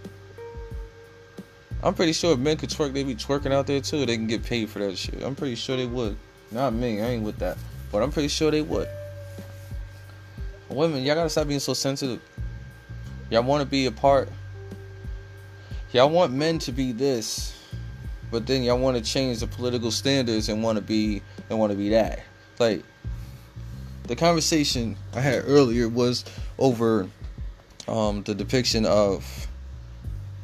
i'm 1.82 1.94
pretty 1.94 2.12
sure 2.12 2.32
if 2.32 2.38
men 2.38 2.56
could 2.56 2.70
twerk 2.70 2.92
they'd 2.92 3.04
be 3.04 3.14
twerking 3.14 3.52
out 3.52 3.66
there 3.66 3.80
too 3.80 4.04
they 4.04 4.16
can 4.16 4.26
get 4.26 4.42
paid 4.42 4.68
for 4.68 4.80
that 4.80 4.96
shit 4.98 5.22
i'm 5.22 5.34
pretty 5.34 5.54
sure 5.54 5.76
they 5.76 5.86
would 5.86 6.16
not 6.50 6.72
me 6.72 7.00
i 7.00 7.06
ain't 7.06 7.22
with 7.22 7.38
that 7.38 7.56
but 7.94 8.02
I'm 8.02 8.10
pretty 8.10 8.26
sure 8.26 8.50
they 8.50 8.60
would. 8.60 8.88
Women, 10.68 11.04
y'all 11.04 11.14
gotta 11.14 11.30
stop 11.30 11.46
being 11.46 11.60
so 11.60 11.74
sensitive. 11.74 12.20
Y'all 13.30 13.44
want 13.44 13.62
to 13.62 13.68
be 13.68 13.86
a 13.86 13.92
part. 13.92 14.28
Y'all 15.92 16.10
want 16.10 16.32
men 16.32 16.58
to 16.58 16.72
be 16.72 16.90
this, 16.90 17.56
but 18.32 18.48
then 18.48 18.64
y'all 18.64 18.80
want 18.80 18.96
to 18.96 19.02
change 19.02 19.38
the 19.38 19.46
political 19.46 19.92
standards 19.92 20.48
and 20.48 20.60
want 20.60 20.74
to 20.74 20.82
be 20.82 21.22
and 21.48 21.56
want 21.56 21.70
to 21.70 21.78
be 21.78 21.90
that. 21.90 22.18
Like 22.58 22.82
the 24.04 24.16
conversation 24.16 24.96
I 25.14 25.20
had 25.20 25.44
earlier 25.46 25.88
was 25.88 26.24
over 26.58 27.08
um, 27.88 28.22
the 28.22 28.34
depiction 28.34 28.86
of 28.86 29.46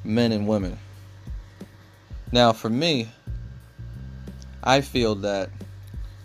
men 0.04 0.32
and 0.32 0.46
women. 0.46 0.78
Now, 2.32 2.52
for 2.52 2.70
me, 2.70 3.08
I 4.62 4.80
feel 4.80 5.14
that 5.16 5.50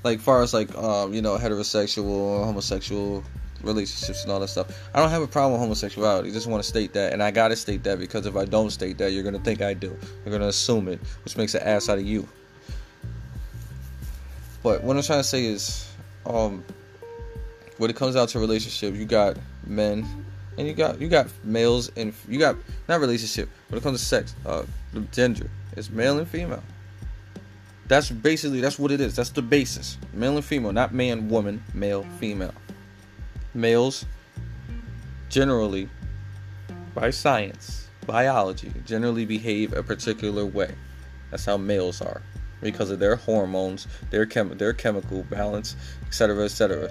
like 0.04 0.20
far 0.20 0.44
as 0.44 0.54
like 0.54 0.74
um, 0.77 1.13
you 1.13 1.22
know 1.22 1.38
heterosexual 1.38 2.46
homosexual 2.46 3.24
relationships 3.63 4.22
and 4.22 4.32
all 4.32 4.39
that 4.39 4.50
stuff 4.50 4.68
i 4.94 5.00
don't 5.00 5.10
have 5.10 5.24
a 5.24 5.27
problem 5.27 5.54
with 5.54 5.62
homosexuality. 5.62 6.30
I 6.30 6.32
just 6.32 6.46
want 6.46 6.62
to 6.62 6.70
state 6.70 6.94
that 6.94 7.13
and 7.13 7.24
i 7.24 7.32
gotta 7.32 7.56
state 7.56 7.84
that 7.86 7.98
because 7.98 8.27
if 8.27 8.36
i 8.36 8.46
don't 8.46 8.70
state 8.70 9.00
that 9.00 9.12
you're 9.12 9.24
gonna 9.24 9.39
think 9.39 9.62
i 9.63 9.74
do. 9.74 9.98
You're 10.24 10.32
gonna 10.32 10.50
assume 10.50 10.88
it 10.88 11.00
which 11.24 11.36
makes 11.36 11.56
an 11.56 11.63
ass 11.63 11.89
out 11.89 11.98
of 11.98 12.06
you. 12.06 12.27
But 14.62 14.84
what 14.84 14.96
i'm 14.96 15.01
trying 15.01 15.22
to 15.22 15.24
say 15.24 15.46
is 15.46 15.92
um 16.27 16.63
when 17.77 17.89
it 17.89 17.96
comes 17.96 18.15
down 18.15 18.27
to 18.27 18.39
relationship 18.39 18.96
you 18.96 19.05
got 19.05 19.38
men 19.65 20.05
and 20.58 20.67
you 20.67 20.74
got 20.74 21.00
you 21.00 21.08
got 21.08 21.27
males 21.44 21.91
and 21.98 22.13
you 22.27 22.39
got 22.39 22.55
not 22.88 23.00
relationship 23.00 23.50
when 23.70 23.77
it 23.77 23.84
comes 23.84 24.00
to 24.00 24.05
sex 24.05 24.36
uh 24.46 24.63
gender 25.12 25.50
it's 25.75 25.89
male 25.89 26.17
and 26.20 26.27
female 26.27 26.63
that's 27.88 28.10
basically 28.10 28.62
that's 28.62 28.79
what 28.79 28.91
it 28.91 29.00
is. 29.00 29.15
That's 29.15 29.29
the 29.29 29.41
basis. 29.41 29.98
Male 30.13 30.38
and 30.38 30.46
female, 30.46 30.74
not 30.74 30.94
man, 30.94 31.29
woman, 31.29 31.63
male, 31.74 32.05
female. 32.20 32.53
Males 33.53 34.05
generally 35.29 35.89
by 36.94 37.10
science, 37.10 37.89
biology, 38.05 38.72
generally 38.86 39.25
behave 39.25 39.74
a 39.74 39.84
particular 39.84 40.46
way. 40.46 40.74
That's 41.29 41.46
how 41.46 41.58
males 41.58 42.01
are 42.01 42.22
because 42.62 42.89
of 42.89 43.00
their 43.00 43.17
hormones, 43.17 43.88
their 44.10 44.25
chem- 44.25 44.58
their 44.58 44.74
chemical 44.74 45.24
balance, 45.24 45.75
etc., 46.08 46.46
etc. 46.46 46.89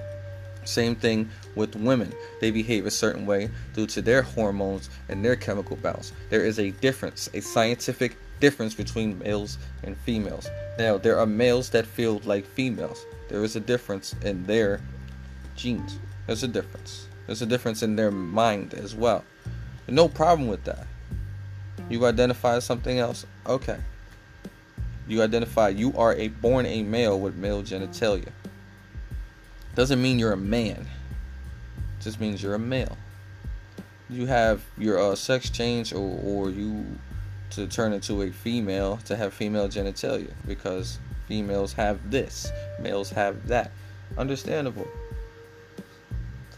Same 0.65 0.95
thing 0.95 1.29
with 1.55 1.77
women. 1.77 2.13
They 2.41 2.51
behave 2.51 2.87
a 2.87 2.91
certain 2.91 3.27
way 3.27 3.51
due 3.75 3.87
to 3.89 4.03
their 4.03 4.23
hormones 4.23 4.91
and 5.09 5.25
their 5.25 5.37
chemical 5.37 5.77
balance. 5.77 6.13
There 6.31 6.45
is 6.45 6.59
a 6.59 6.71
difference, 6.71 7.29
a 7.35 7.41
scientific 7.41 8.17
difference 8.41 8.75
between 8.75 9.19
males 9.19 9.59
and 9.83 9.97
females. 9.99 10.49
Now, 10.79 10.99
there 10.99 11.19
are 11.19 11.27
males 11.27 11.71
that 11.71 11.87
feel 11.87 12.21
like 12.25 12.47
females. 12.47 13.07
There 13.29 13.45
is 13.45 13.57
a 13.57 13.61
difference 13.61 14.15
in 14.23 14.45
their 14.47 14.81
genes. 15.57 15.99
There's 16.27 16.43
a 16.43 16.49
difference. 16.49 17.07
There's 17.27 17.43
a 17.43 17.47
difference 17.47 17.83
in 17.83 17.97
their 17.97 18.11
mind 18.11 18.75
as 18.75 18.95
well. 18.95 19.25
No 19.89 20.09
problem 20.09 20.49
with 20.49 20.65
that. 20.65 20.87
You 21.89 22.05
identify 22.07 22.57
as 22.57 22.65
something 22.65 22.99
else, 22.99 23.27
okay. 23.47 23.79
You 25.07 25.23
identify 25.23 25.69
you 25.69 25.97
are 25.97 26.15
a 26.15 26.29
born 26.29 26.65
a 26.65 26.83
male 26.83 27.21
with 27.21 27.37
male 27.37 27.63
genitalia. 27.63 28.31
Doesn't 29.75 30.01
mean 30.01 30.19
you're 30.19 30.33
a 30.33 30.37
man. 30.37 30.87
Just 32.01 32.21
means 32.21 32.43
you're 32.43 32.55
a 32.55 32.59
male. 32.59 32.97
You 34.11 34.27
have 34.27 34.63
your 34.77 34.99
uh, 34.99 35.15
sex 35.15 35.51
change, 35.51 35.93
or, 35.93 36.21
or 36.23 36.51
you 36.51 36.85
to 37.51 37.67
turn 37.67 37.93
into 37.93 38.23
a 38.23 38.31
female 38.31 38.97
to 39.05 39.17
have 39.17 39.33
female 39.33 39.69
genitalia 39.69 40.33
because 40.47 40.99
females 41.29 41.73
have 41.73 42.11
this, 42.11 42.51
males 42.81 43.11
have 43.11 43.47
that. 43.49 43.71
Understandable. 44.19 44.87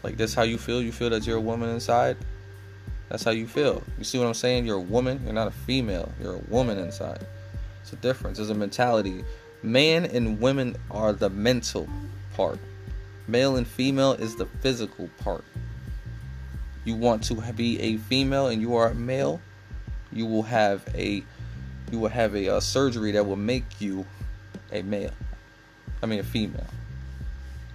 Like 0.03 0.17
that's 0.17 0.33
how 0.33 0.43
you 0.43 0.57
feel. 0.57 0.81
You 0.81 0.91
feel 0.91 1.09
that 1.11 1.25
you're 1.25 1.37
a 1.37 1.41
woman 1.41 1.69
inside. 1.69 2.17
That's 3.09 3.23
how 3.23 3.31
you 3.31 3.47
feel. 3.47 3.83
You 3.97 4.03
see 4.03 4.17
what 4.17 4.27
I'm 4.27 4.33
saying? 4.33 4.65
You're 4.65 4.77
a 4.77 4.81
woman. 4.81 5.21
You're 5.23 5.33
not 5.33 5.47
a 5.47 5.51
female. 5.51 6.11
You're 6.21 6.35
a 6.35 6.41
woman 6.49 6.77
inside. 6.77 7.25
It's 7.81 7.93
a 7.93 7.95
difference. 7.97 8.37
There's 8.37 8.49
a 8.49 8.55
mentality. 8.55 9.23
Man 9.63 10.05
and 10.05 10.39
women 10.39 10.75
are 10.91 11.13
the 11.13 11.29
mental 11.29 11.87
part. 12.35 12.59
Male 13.27 13.57
and 13.57 13.67
female 13.67 14.13
is 14.13 14.35
the 14.35 14.45
physical 14.45 15.09
part. 15.19 15.43
You 16.85 16.95
want 16.95 17.23
to 17.23 17.35
be 17.53 17.79
a 17.81 17.97
female 17.97 18.47
and 18.47 18.61
you 18.61 18.75
are 18.75 18.89
a 18.89 18.95
male, 18.95 19.41
you 20.13 20.25
will 20.25 20.43
have 20.43 20.87
a 20.95 21.23
you 21.91 21.99
will 21.99 22.09
have 22.09 22.35
a, 22.35 22.47
a 22.47 22.61
surgery 22.61 23.11
that 23.13 23.25
will 23.25 23.35
make 23.35 23.79
you 23.79 24.05
a 24.71 24.81
male. 24.81 25.11
I 26.01 26.05
mean 26.05 26.19
a 26.19 26.23
female. 26.23 26.67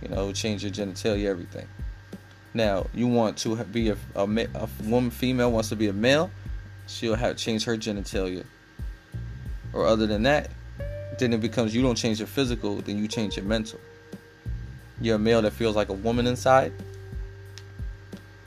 You 0.01 0.09
know, 0.09 0.33
change 0.33 0.63
your 0.65 0.73
genitalia, 0.73 1.27
everything. 1.27 1.69
Now, 2.55 2.87
you 2.93 3.07
want 3.07 3.39
to 3.39 3.57
be 3.65 3.91
a, 3.91 3.97
a, 4.15 4.25
a 4.25 4.69
woman, 4.85 5.11
female 5.11 5.53
wants 5.53 5.71
to 5.71 5.77
be 5.77 5.89
a 5.89 5.93
male, 5.93 6.31
she'll 6.87 7.15
have 7.15 7.37
change 7.37 7.65
her 7.65 7.77
genitalia. 7.77 8.45
Or 9.73 9.87
other 9.87 10.07
than 10.07 10.25
that, 10.25 10.51
then 11.19 11.33
it 11.33 11.41
becomes 11.41 11.75
you 11.75 11.83
don't 11.83 11.97
change 11.97 12.19
your 12.19 12.27
physical, 12.27 12.77
then 12.77 12.99
you 12.99 13.09
change 13.09 13.37
your 13.37 13.47
mental. 13.47 13.81
You're 15.03 15.17
a 15.17 15.19
male 15.19 15.43
that 15.43 15.53
feels 15.53 15.75
like 15.75 15.89
a 15.89 15.95
woman 15.95 16.29
inside. 16.29 16.73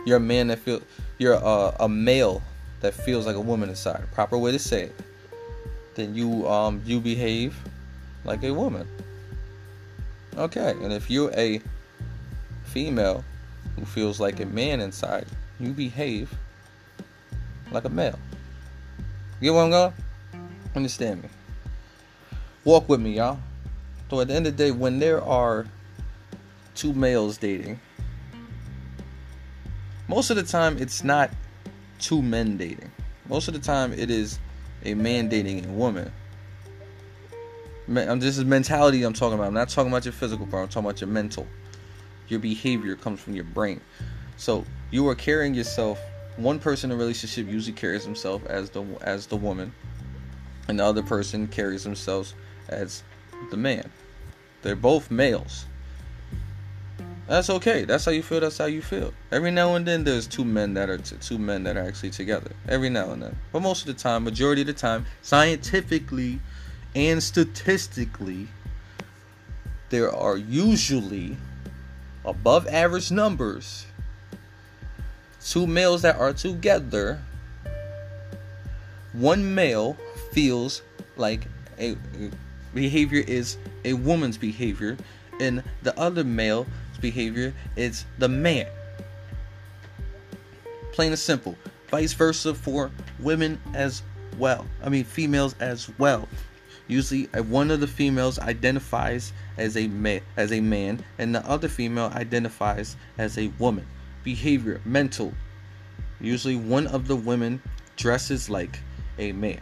You're 0.05 0.17
a 0.17 0.21
man 0.21 0.47
that 0.47 0.59
feel 0.59 0.81
you're 1.17 1.33
a, 1.33 1.75
a 1.81 1.89
male 1.89 2.41
that 2.79 2.93
feels 2.93 3.25
like 3.25 3.35
a 3.35 3.41
woman 3.41 3.69
inside. 3.69 4.05
Proper 4.13 4.37
way 4.37 4.53
to 4.53 4.59
say 4.59 4.83
it. 4.83 4.95
Then 5.95 6.15
you 6.15 6.47
um 6.47 6.81
you 6.85 7.01
behave 7.01 7.57
like 8.23 8.43
a 8.43 8.53
woman. 8.53 8.87
Okay, 10.37 10.71
and 10.81 10.93
if 10.93 11.09
you're 11.09 11.31
a 11.35 11.61
female 12.63 13.23
who 13.75 13.83
feels 13.83 14.19
like 14.21 14.39
a 14.39 14.45
man 14.45 14.79
inside, 14.79 15.25
you 15.59 15.71
behave 15.71 16.33
like 17.71 17.83
a 17.83 17.89
male. 17.89 18.19
You 19.41 19.49
get 19.49 19.53
where 19.53 19.63
I'm 19.63 19.71
going? 19.71 19.93
Understand 20.75 21.23
me. 21.23 21.29
Walk 22.63 22.87
with 22.87 23.01
me, 23.01 23.17
y'all. 23.17 23.39
So 24.09 24.21
at 24.21 24.29
the 24.29 24.33
end 24.33 24.47
of 24.47 24.55
the 24.55 24.63
day, 24.63 24.71
when 24.71 24.99
there 24.99 25.21
are 25.21 25.65
two 26.75 26.93
males 26.93 27.37
dating, 27.37 27.79
most 30.07 30.29
of 30.29 30.35
the 30.35 30.43
time 30.43 30.77
it's 30.77 31.03
not 31.03 31.31
two 31.99 32.21
men 32.21 32.57
dating. 32.57 32.91
Most 33.27 33.47
of 33.47 33.53
the 33.53 33.59
time 33.59 33.93
it 33.93 34.11
is 34.11 34.39
a 34.83 34.93
man 34.93 35.29
dating 35.29 35.65
a 35.65 35.71
woman. 35.71 36.11
This 37.87 38.37
is 38.37 38.45
mentality 38.45 39.03
I'm 39.03 39.13
talking 39.13 39.35
about. 39.35 39.47
I'm 39.47 39.53
not 39.53 39.69
talking 39.69 39.91
about 39.91 40.05
your 40.05 40.11
physical 40.11 40.45
part. 40.45 40.63
I'm 40.63 40.69
talking 40.69 40.89
about 40.89 41.01
your 41.01 41.07
mental. 41.07 41.47
Your 42.27 42.39
behavior 42.39 42.95
comes 42.95 43.19
from 43.19 43.35
your 43.35 43.43
brain. 43.43 43.81
So 44.37 44.65
you 44.91 45.07
are 45.07 45.15
carrying 45.15 45.53
yourself. 45.53 45.99
One 46.37 46.59
person 46.59 46.91
in 46.91 46.97
a 46.97 46.99
relationship 46.99 47.47
usually 47.47 47.73
carries 47.73 48.03
himself 48.03 48.45
as 48.47 48.69
the 48.71 48.83
as 49.01 49.27
the 49.27 49.37
woman, 49.37 49.73
and 50.67 50.79
the 50.79 50.83
other 50.83 51.03
person 51.03 51.47
carries 51.47 51.83
themselves 51.83 52.33
as 52.67 53.03
the 53.51 53.57
man. 53.57 53.91
They're 54.61 54.75
both 54.75 55.09
males. 55.09 55.65
That's 57.27 57.49
okay. 57.49 57.85
That's 57.85 58.05
how 58.05 58.11
you 58.11 58.21
feel. 58.21 58.39
That's 58.39 58.57
how 58.57 58.65
you 58.65 58.81
feel. 58.81 59.11
Every 59.31 59.49
now 59.49 59.75
and 59.75 59.85
then, 59.85 60.03
there's 60.03 60.27
two 60.27 60.45
men 60.45 60.75
that 60.75 60.89
are 60.89 60.97
t- 60.99 61.15
two 61.19 61.39
men 61.39 61.63
that 61.63 61.75
are 61.75 61.81
actually 61.81 62.11
together. 62.11 62.51
Every 62.67 62.89
now 62.89 63.11
and 63.11 63.21
then, 63.21 63.35
but 63.51 63.61
most 63.61 63.81
of 63.81 63.87
the 63.87 63.99
time, 63.99 64.23
majority 64.23 64.61
of 64.61 64.67
the 64.67 64.73
time, 64.73 65.05
scientifically 65.23 66.39
and 66.93 67.21
statistically, 67.21 68.47
there 69.89 70.13
are 70.15 70.37
usually 70.37 71.35
above 72.23 72.67
average 72.67 73.11
numbers. 73.11 73.87
Two 75.43 75.65
males 75.65 76.03
that 76.03 76.17
are 76.17 76.33
together. 76.33 77.21
One 79.13 79.55
male 79.55 79.97
feels 80.31 80.81
like 81.17 81.47
a 81.79 81.95
behavior 82.73 83.23
is 83.25 83.57
a 83.83 83.93
woman's 83.93 84.37
behavior, 84.37 84.97
and 85.39 85.63
the 85.83 85.97
other 85.99 86.23
male 86.23 86.67
behavior 87.05 87.53
is 87.75 88.03
the 88.17 88.27
man. 88.27 88.65
Plain 90.91 91.11
and 91.11 91.19
simple. 91.19 91.55
Vice 91.91 92.13
versa 92.13 92.55
for 92.55 92.89
women 93.19 93.61
as 93.75 94.01
well. 94.39 94.65
I 94.83 94.89
mean, 94.89 95.03
females 95.03 95.53
as 95.59 95.87
well. 95.99 96.27
Usually, 96.87 97.25
one 97.25 97.69
of 97.69 97.79
the 97.79 97.87
females 97.87 98.39
identifies 98.39 99.33
as 99.57 99.77
a 99.77 99.87
man, 99.87 100.21
as 100.35 100.51
a 100.51 100.61
man, 100.61 101.03
and 101.19 101.33
the 101.33 101.47
other 101.47 101.67
female 101.67 102.11
identifies 102.15 102.95
as 103.19 103.37
a 103.37 103.47
woman. 103.59 103.85
Behavior, 104.23 104.81
mental. 104.83 105.31
Usually, 106.19 106.55
one 106.55 106.87
of 106.87 107.07
the 107.07 107.15
women 107.15 107.61
dresses 107.97 108.49
like 108.49 108.79
a 109.19 109.31
man. 109.31 109.61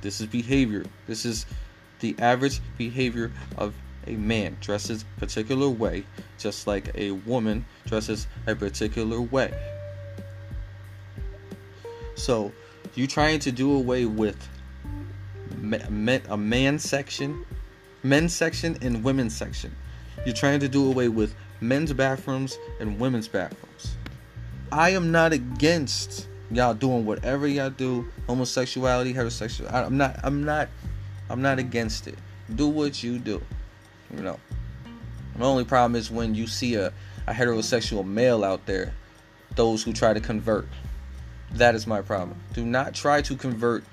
This 0.00 0.20
is 0.22 0.26
behavior. 0.26 0.84
This 1.06 1.26
is 1.26 1.44
the 2.00 2.16
average 2.18 2.60
behavior 2.78 3.30
of 3.58 3.74
a 4.06 4.12
man 4.12 4.56
dresses 4.60 5.04
a 5.16 5.20
particular 5.20 5.68
way, 5.68 6.04
just 6.38 6.66
like 6.66 6.90
a 6.94 7.12
woman 7.12 7.64
dresses 7.86 8.26
a 8.46 8.54
particular 8.54 9.20
way. 9.20 9.52
So, 12.14 12.52
you 12.94 13.06
trying 13.06 13.40
to 13.40 13.52
do 13.52 13.74
away 13.74 14.06
with 14.06 14.36
a 16.30 16.36
man 16.36 16.78
section, 16.78 17.44
men's 18.02 18.34
section, 18.34 18.78
and 18.82 19.02
women's 19.02 19.36
section. 19.36 19.74
You're 20.24 20.34
trying 20.34 20.60
to 20.60 20.68
do 20.68 20.90
away 20.90 21.08
with 21.08 21.34
men's 21.60 21.92
bathrooms 21.92 22.58
and 22.80 22.98
women's 23.00 23.28
bathrooms. 23.28 23.96
I 24.70 24.90
am 24.90 25.10
not 25.10 25.32
against 25.32 26.28
y'all 26.50 26.74
doing 26.74 27.04
whatever 27.04 27.46
y'all 27.46 27.70
do, 27.70 28.08
homosexuality, 28.26 29.14
heterosexual. 29.14 29.72
I'm 29.72 29.96
not. 29.96 30.18
I'm 30.22 30.44
not. 30.44 30.68
I'm 31.30 31.42
not 31.42 31.58
against 31.58 32.06
it. 32.06 32.18
Do 32.54 32.68
what 32.68 33.02
you 33.02 33.18
do. 33.18 33.40
You 34.16 34.22
know. 34.22 34.40
The 35.36 35.44
only 35.44 35.64
problem 35.64 35.96
is 35.96 36.10
when 36.10 36.34
you 36.34 36.46
see 36.46 36.76
a, 36.76 36.92
a 37.26 37.32
heterosexual 37.32 38.06
male 38.06 38.44
out 38.44 38.66
there, 38.66 38.94
those 39.56 39.82
who 39.82 39.92
try 39.92 40.12
to 40.12 40.20
convert. 40.20 40.68
That 41.52 41.74
is 41.74 41.86
my 41.86 42.02
problem. 42.02 42.40
Do 42.52 42.64
not 42.64 42.94
try 42.94 43.22
to 43.22 43.36
convert 43.36 43.84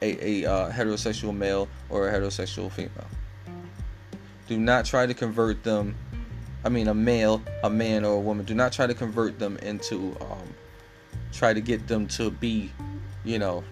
a, 0.00 0.44
a 0.44 0.50
uh, 0.50 0.72
heterosexual 0.72 1.34
male 1.36 1.68
or 1.88 2.08
a 2.08 2.12
heterosexual 2.12 2.70
female. 2.70 3.06
Do 4.48 4.58
not 4.58 4.84
try 4.84 5.06
to 5.06 5.14
convert 5.14 5.62
them. 5.62 5.96
I 6.64 6.68
mean, 6.68 6.88
a 6.88 6.94
male, 6.94 7.42
a 7.64 7.70
man, 7.70 8.04
or 8.04 8.14
a 8.14 8.20
woman. 8.20 8.44
Do 8.44 8.54
not 8.54 8.72
try 8.72 8.86
to 8.86 8.94
convert 8.94 9.38
them 9.38 9.56
into. 9.58 10.16
Um, 10.20 10.54
try 11.32 11.54
to 11.54 11.60
get 11.60 11.88
them 11.88 12.06
to 12.06 12.30
be, 12.30 12.70
you 13.24 13.38
know, 13.38 13.64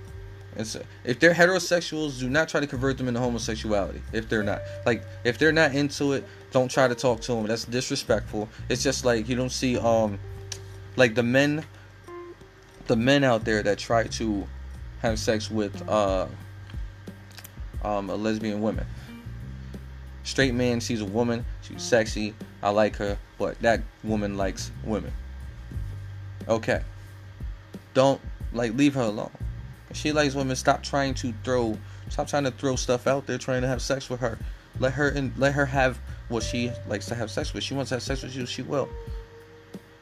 and 0.57 0.66
so, 0.66 0.83
if 1.04 1.21
they're 1.21 1.35
heterosexuals, 1.35 2.19
do 2.19 2.28
not 2.28 2.49
try 2.49 2.61
to 2.61 2.66
convert 2.66 2.99
them 2.99 3.09
into 3.09 3.21
homosexuality. 3.21 4.02
If 4.12 4.28
they're 4.28 4.42
not, 4.42 4.61
like, 4.85 5.02
if 5.25 5.38
they're 5.38 5.52
not 5.52 5.75
into 5.75 6.12
it, 6.12 6.25
don't 6.50 6.71
try 6.71 6.88
to 6.88 6.95
talk 6.95 7.21
to 7.23 7.33
them. 7.33 7.47
That's 7.47 7.64
disrespectful. 7.64 8.49
It's 8.69 8.83
just 8.83 9.04
like 9.04 9.28
you 9.28 9.37
don't 9.37 9.52
see, 9.52 9.78
um, 9.78 10.19
like 10.97 11.14
the 11.14 11.23
men, 11.23 11.64
the 12.88 12.97
men 12.97 13.23
out 13.23 13.45
there 13.45 13.62
that 13.62 13.78
try 13.78 14.04
to 14.04 14.47
have 15.02 15.19
sex 15.19 15.50
with, 15.50 15.88
uh, 15.88 16.26
um, 17.85 18.11
a 18.11 18.16
lesbian 18.16 18.61
woman. 18.61 18.87
Straight 20.25 20.54
man 20.54 20.80
sees 20.80 21.00
a 21.00 21.04
woman, 21.04 21.45
she's 21.62 21.83
sexy, 21.83 22.35
I 22.62 22.71
like 22.71 22.97
her, 22.97 23.16
but 23.38 23.59
that 23.62 23.80
woman 24.04 24.37
likes 24.37 24.71
women. 24.85 25.12
Okay. 26.49 26.83
Don't 27.95 28.21
like 28.52 28.75
leave 28.75 28.95
her 28.95 29.02
alone. 29.02 29.30
She 29.93 30.13
likes 30.13 30.35
women, 30.35 30.57
stop 30.57 30.83
trying 30.83 31.15
to 31.15 31.33
throw 31.45 31.77
stop 32.09 32.29
trying 32.29 32.45
to 32.45 32.51
throw 32.51 32.77
stuff 32.77 33.07
out 33.07 33.27
there 33.27 33.39
trying 33.39 33.63
to 33.63 33.69
have 33.69 33.83
sex 33.83 34.09
with 34.09 34.21
her. 34.21 34.39
Let 34.79 34.93
her 34.93 35.09
and 35.09 35.37
let 35.37 35.53
her 35.55 35.67
have 35.67 35.99
what 36.29 36.43
she 36.43 36.71
likes 36.87 37.07
to 37.07 37.15
have 37.15 37.31
sex 37.31 37.53
with. 37.53 37.65
She 37.65 37.75
wants 37.75 37.89
to 37.91 37.97
have 37.97 38.03
sex 38.03 38.23
with 38.23 38.35
you, 38.35 38.47
she 38.47 38.63
will. 38.63 38.89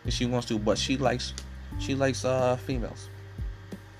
If 0.04 0.14
she 0.14 0.26
wants 0.26 0.46
to, 0.48 0.58
but 0.58 0.78
she 0.78 0.96
likes 0.96 1.32
she 1.78 1.94
likes 1.94 2.24
uh 2.24 2.56
females. 2.56 3.08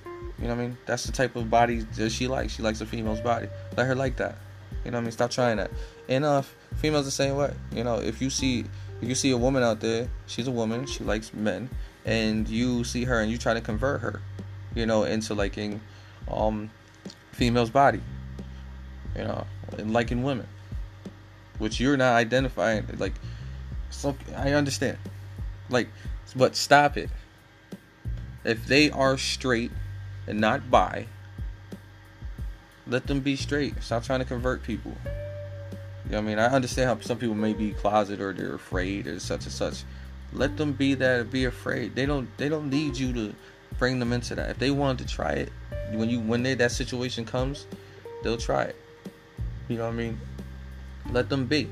You 0.04 0.47
know 0.47 0.54
what 0.54 0.62
I 0.62 0.66
mean? 0.66 0.78
That's 0.87 1.04
the 1.04 1.12
type 1.12 1.35
of 1.37 1.50
body 1.50 1.80
that 1.97 2.11
she 2.11 2.28
likes. 2.28 2.54
She 2.54 2.62
likes 2.62 2.80
a 2.80 2.87
female's 2.87 3.21
body. 3.21 3.49
Let 3.76 3.87
her 3.87 3.95
like 3.95 4.16
that. 4.16 4.37
You 4.85 4.92
know 4.92 4.99
what 4.99 5.02
I 5.02 5.04
mean? 5.04 5.12
Stop 5.12 5.30
trying 5.30 5.57
that. 5.57 5.71
And 6.09 6.25
uh 6.25 6.42
females 6.76 7.07
the 7.07 7.11
same 7.11 7.37
way. 7.37 7.54
You 7.73 7.85
know, 7.85 7.97
if 7.97 8.21
you 8.21 8.30
see 8.30 8.64
if 9.00 9.09
you 9.09 9.14
see 9.14 9.30
a 9.30 9.38
woman 9.38 9.62
out 9.62 9.80
there, 9.80 10.09
she's 10.26 10.49
a 10.49 10.52
woman, 10.52 10.87
she 10.87 11.02
likes 11.04 11.33
men, 11.33 11.71
and 12.04 12.49
you 12.49 12.85
see 12.85 13.04
her 13.04 13.21
and 13.21 13.30
you 13.30 13.38
try 13.38 13.54
to 13.54 13.61
convert 13.61 14.00
her 14.00 14.21
you 14.78 14.87
know, 14.87 15.02
into 15.02 15.35
liking 15.35 15.80
um 16.30 16.70
female's 17.32 17.70
body. 17.70 18.00
You 19.16 19.25
know, 19.25 19.47
and 19.76 19.92
liking 19.92 20.23
women. 20.23 20.47
Which 21.58 21.80
you're 21.80 21.97
not 21.97 22.14
identifying 22.14 22.87
like 22.99 23.14
So 23.90 24.16
I 24.37 24.52
understand. 24.52 24.99
Like, 25.68 25.88
but 26.37 26.56
stop 26.56 26.97
it. 26.97 27.11
If 28.44 28.66
they 28.66 28.90
are 28.90 29.18
straight 29.18 29.73
and 30.26 30.40
not 30.40 30.70
bi, 30.70 31.06
let 32.87 33.06
them 33.06 33.20
be 33.20 33.37
straight. 33.37 33.82
Stop 33.82 34.04
trying 34.04 34.20
to 34.20 34.25
convert 34.25 34.62
people. 34.62 34.92
You 36.06 36.12
know 36.12 36.18
I 36.18 36.23
mean? 36.23 36.38
I 36.38 36.47
understand 36.47 36.88
how 36.88 37.00
some 37.00 37.18
people 37.18 37.35
may 37.35 37.52
be 37.52 37.73
closet 37.73 38.20
or 38.20 38.32
they're 38.32 38.54
afraid 38.54 39.06
or 39.06 39.18
such 39.18 39.44
and 39.44 39.52
such. 39.52 39.85
Let 40.32 40.56
them 40.56 40.73
be 40.73 40.94
that 40.94 41.30
be 41.30 41.44
afraid. 41.44 41.94
They 41.94 42.06
don't 42.06 42.35
they 42.38 42.49
don't 42.49 42.70
need 42.70 42.97
you 42.97 43.12
to 43.12 43.35
bring 43.78 43.98
them 43.98 44.12
into 44.12 44.34
that. 44.34 44.50
If 44.50 44.58
they 44.58 44.70
wanted 44.70 45.06
to 45.06 45.14
try 45.14 45.32
it, 45.32 45.52
when 45.92 46.08
you 46.08 46.20
when 46.20 46.42
they, 46.42 46.54
that 46.54 46.72
situation 46.72 47.25
comes, 47.25 47.66
they'll 48.22 48.37
try 48.37 48.64
it. 48.64 48.76
You 49.68 49.76
know 49.76 49.84
what 49.84 49.92
I 49.92 49.96
mean? 49.96 50.20
Let 51.10 51.28
them 51.28 51.46
be. 51.46 51.68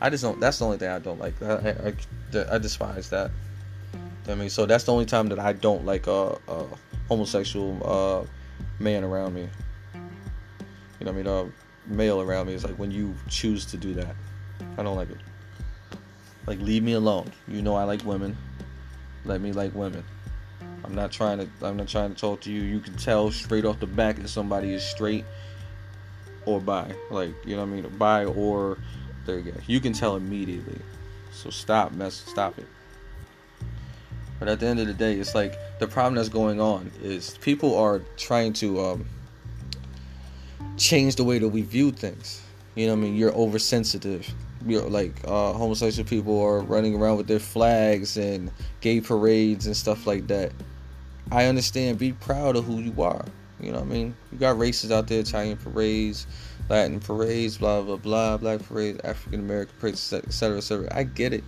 I 0.00 0.10
just 0.10 0.22
don't. 0.22 0.40
That's 0.40 0.58
the 0.58 0.64
only 0.66 0.78
thing 0.78 0.90
I 0.90 0.98
don't 0.98 1.18
like. 1.18 1.40
I 1.42 1.94
I, 2.34 2.54
I 2.54 2.58
despise 2.58 3.10
that. 3.10 3.30
I 4.28 4.34
mean, 4.34 4.50
so 4.50 4.66
that's 4.66 4.84
the 4.84 4.92
only 4.92 5.06
time 5.06 5.28
that 5.28 5.38
I 5.38 5.52
don't 5.52 5.86
like 5.86 6.06
a, 6.06 6.38
a 6.48 6.66
homosexual 7.08 7.80
uh, 7.84 8.26
man 8.82 9.04
around 9.04 9.34
me. 9.34 9.48
You 10.98 11.06
know 11.06 11.12
what 11.12 11.20
I 11.20 11.22
mean? 11.22 11.26
A 11.26 11.94
male 11.94 12.20
around 12.20 12.48
me 12.48 12.54
is 12.54 12.64
like 12.64 12.74
when 12.78 12.90
you 12.90 13.14
choose 13.28 13.64
to 13.66 13.76
do 13.76 13.94
that. 13.94 14.14
I 14.76 14.82
don't 14.82 14.96
like 14.96 15.10
it. 15.10 15.20
Like 16.46 16.60
leave 16.60 16.82
me 16.82 16.92
alone. 16.92 17.30
You 17.48 17.62
know 17.62 17.74
I 17.74 17.84
like 17.84 18.04
women. 18.04 18.36
Let 19.24 19.40
me 19.40 19.52
like 19.52 19.74
women. 19.74 20.04
I'm 20.86 20.94
not 20.94 21.10
trying 21.10 21.38
to 21.38 21.48
I'm 21.62 21.76
not 21.76 21.88
trying 21.88 22.14
to 22.14 22.20
talk 22.20 22.40
to 22.42 22.52
you. 22.52 22.62
You 22.62 22.80
can 22.80 22.96
tell 22.96 23.30
straight 23.30 23.64
off 23.64 23.80
the 23.80 23.86
back 23.86 24.18
if 24.18 24.28
somebody 24.28 24.72
is 24.72 24.84
straight 24.84 25.24
or 26.46 26.60
bi. 26.60 26.94
Like, 27.10 27.34
you 27.44 27.56
know 27.56 27.62
what 27.62 27.72
I 27.72 27.80
mean? 27.82 27.98
Bi 27.98 28.24
or 28.24 28.78
there 29.24 29.38
you 29.38 29.50
go. 29.50 29.60
You 29.66 29.80
can 29.80 29.92
tell 29.92 30.16
immediately. 30.16 30.78
So 31.32 31.50
stop 31.50 31.92
mess 31.92 32.14
stop 32.14 32.58
it. 32.58 32.66
But 34.38 34.48
at 34.48 34.60
the 34.60 34.66
end 34.66 34.80
of 34.80 34.86
the 34.86 34.94
day, 34.94 35.14
it's 35.14 35.34
like 35.34 35.58
the 35.78 35.86
problem 35.86 36.14
that's 36.14 36.28
going 36.28 36.60
on 36.60 36.90
is 37.02 37.36
people 37.38 37.76
are 37.76 38.02
trying 38.16 38.52
to 38.54 38.80
um, 38.80 39.06
change 40.76 41.16
the 41.16 41.24
way 41.24 41.38
that 41.38 41.48
we 41.48 41.62
view 41.62 41.90
things. 41.90 42.42
You 42.74 42.86
know 42.86 42.92
what 42.94 42.98
I 42.98 43.02
mean? 43.02 43.16
You're 43.16 43.34
oversensitive. 43.34 44.28
You're 44.66 44.88
like 44.88 45.14
uh, 45.24 45.52
homosexual 45.52 46.08
people 46.08 46.40
are 46.42 46.60
running 46.60 46.94
around 46.94 47.16
with 47.16 47.26
their 47.26 47.38
flags 47.38 48.16
and 48.16 48.50
gay 48.80 49.00
parades 49.00 49.66
and 49.66 49.76
stuff 49.76 50.06
like 50.06 50.26
that. 50.26 50.52
I 51.30 51.46
understand. 51.46 51.98
Be 51.98 52.12
proud 52.12 52.56
of 52.56 52.64
who 52.64 52.78
you 52.78 53.02
are. 53.02 53.24
You 53.60 53.72
know 53.72 53.78
what 53.78 53.88
I 53.88 53.92
mean? 53.92 54.16
You 54.32 54.38
got 54.38 54.58
races 54.58 54.92
out 54.92 55.06
there, 55.06 55.20
Italian 55.20 55.56
parades, 55.56 56.26
Latin 56.68 57.00
parades, 57.00 57.58
blah 57.58 57.82
blah 57.82 57.96
blah, 57.96 58.36
black 58.36 58.62
parades, 58.62 59.00
African 59.02 59.40
American 59.40 59.74
parades, 59.80 60.12
etc. 60.12 60.58
etc. 60.58 60.88
I 60.94 61.04
get 61.04 61.32
it. 61.32 61.44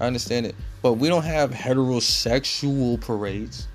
I 0.00 0.06
understand 0.06 0.46
it. 0.46 0.56
But 0.82 0.94
we 0.94 1.08
don't 1.08 1.22
have 1.22 1.52
heterosexual 1.52 3.00
parades. 3.00 3.68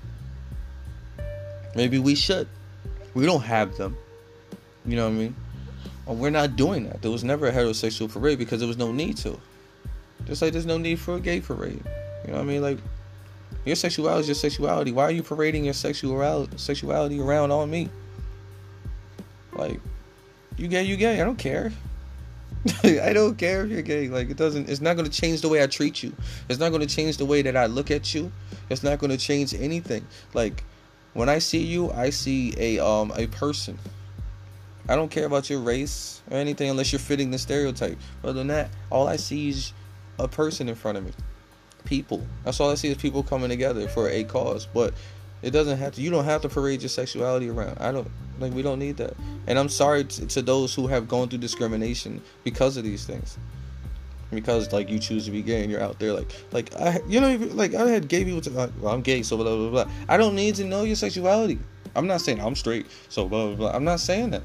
Maybe 1.74 1.98
we 1.98 2.14
should. 2.14 2.48
We 3.14 3.24
don't 3.24 3.42
have 3.42 3.76
them. 3.76 3.96
You 4.84 4.96
know 4.96 5.04
what 5.04 5.14
I 5.14 5.18
mean? 5.18 5.36
Well, 6.06 6.16
we're 6.16 6.30
not 6.30 6.56
doing 6.56 6.84
that. 6.84 7.02
There 7.02 7.10
was 7.10 7.24
never 7.24 7.48
a 7.48 7.52
heterosexual 7.52 8.12
parade 8.12 8.38
because 8.38 8.60
there 8.60 8.68
was 8.68 8.78
no 8.78 8.92
need 8.92 9.16
to. 9.18 9.38
Just 10.26 10.42
like 10.42 10.52
there's 10.52 10.66
no 10.66 10.78
need 10.78 10.98
for 10.98 11.14
a 11.14 11.20
gay 11.20 11.40
parade. 11.40 11.82
You 12.24 12.32
know 12.32 12.38
what 12.38 12.42
I 12.42 12.44
mean? 12.44 12.62
Like 12.62 12.78
your 13.64 13.76
sexuality 13.76 14.20
is 14.20 14.28
your 14.28 14.34
sexuality. 14.34 14.92
Why 14.92 15.04
are 15.04 15.10
you 15.10 15.22
parading 15.22 15.64
your 15.64 15.74
sexuality 15.74 16.56
sexuality 16.56 17.20
around 17.20 17.50
on 17.50 17.70
me? 17.70 17.88
Like, 19.52 19.80
you 20.56 20.68
gay, 20.68 20.84
you 20.84 20.96
gay. 20.96 21.20
I 21.20 21.24
don't 21.24 21.38
care. 21.38 21.72
I 22.84 23.12
don't 23.12 23.36
care 23.36 23.64
if 23.64 23.70
you're 23.70 23.82
gay. 23.82 24.08
Like 24.08 24.30
it 24.30 24.36
doesn't. 24.36 24.68
It's 24.68 24.80
not 24.80 24.96
going 24.96 25.08
to 25.08 25.20
change 25.20 25.40
the 25.40 25.48
way 25.48 25.62
I 25.62 25.66
treat 25.66 26.02
you. 26.02 26.12
It's 26.48 26.58
not 26.58 26.70
going 26.70 26.86
to 26.86 26.94
change 26.94 27.16
the 27.16 27.24
way 27.24 27.42
that 27.42 27.56
I 27.56 27.66
look 27.66 27.90
at 27.90 28.14
you. 28.14 28.32
It's 28.68 28.82
not 28.82 28.98
going 28.98 29.10
to 29.10 29.16
change 29.16 29.54
anything. 29.54 30.06
Like 30.34 30.64
when 31.14 31.28
I 31.28 31.38
see 31.38 31.62
you, 31.62 31.90
I 31.92 32.10
see 32.10 32.54
a 32.56 32.84
um 32.84 33.12
a 33.16 33.26
person. 33.28 33.78
I 34.88 34.96
don't 34.96 35.10
care 35.10 35.26
about 35.26 35.50
your 35.50 35.60
race 35.60 36.22
or 36.30 36.38
anything 36.38 36.70
unless 36.70 36.92
you're 36.92 36.98
fitting 36.98 37.30
the 37.30 37.38
stereotype. 37.38 37.98
Other 38.24 38.32
than 38.32 38.46
that, 38.48 38.70
all 38.90 39.06
I 39.06 39.16
see 39.16 39.50
is 39.50 39.72
a 40.18 40.26
person 40.26 40.68
in 40.68 40.74
front 40.74 40.98
of 40.98 41.04
me. 41.04 41.12
People. 41.88 42.26
That's 42.44 42.60
all 42.60 42.70
I 42.70 42.74
see 42.74 42.88
is 42.88 42.98
people 42.98 43.22
coming 43.22 43.48
together 43.48 43.88
for 43.88 44.10
a 44.10 44.22
cause. 44.22 44.66
But 44.66 44.92
it 45.40 45.52
doesn't 45.52 45.78
have 45.78 45.94
to. 45.94 46.02
You 46.02 46.10
don't 46.10 46.26
have 46.26 46.42
to 46.42 46.48
parade 46.50 46.82
your 46.82 46.90
sexuality 46.90 47.48
around. 47.48 47.78
I 47.80 47.92
don't 47.92 48.10
like. 48.38 48.52
We 48.52 48.60
don't 48.60 48.78
need 48.78 48.98
that. 48.98 49.14
And 49.46 49.58
I'm 49.58 49.70
sorry 49.70 50.04
to, 50.04 50.26
to 50.26 50.42
those 50.42 50.74
who 50.74 50.86
have 50.86 51.08
gone 51.08 51.30
through 51.30 51.38
discrimination 51.38 52.20
because 52.44 52.76
of 52.76 52.84
these 52.84 53.06
things. 53.06 53.38
Because 54.30 54.70
like 54.70 54.90
you 54.90 54.98
choose 54.98 55.24
to 55.24 55.30
be 55.30 55.40
gay 55.40 55.62
and 55.62 55.70
you're 55.70 55.80
out 55.80 55.98
there 55.98 56.12
like 56.12 56.30
like 56.52 56.76
I 56.76 57.00
you 57.08 57.18
know 57.18 57.34
like 57.54 57.74
I 57.74 57.88
had 57.88 58.08
gay 58.08 58.26
people 58.26 58.42
to 58.42 58.50
like, 58.50 58.70
well 58.78 58.92
I'm 58.92 59.00
gay 59.00 59.22
so 59.22 59.38
blah 59.38 59.56
blah 59.56 59.70
blah. 59.70 59.92
I 60.10 60.18
don't 60.18 60.34
need 60.34 60.56
to 60.56 60.64
know 60.64 60.82
your 60.82 60.96
sexuality. 60.96 61.58
I'm 61.96 62.06
not 62.06 62.20
saying 62.20 62.38
I'm 62.38 62.54
straight 62.54 62.84
so 63.08 63.26
blah 63.26 63.46
blah 63.46 63.56
blah. 63.56 63.70
I'm 63.74 63.84
not 63.84 64.00
saying 64.00 64.30
that. 64.30 64.42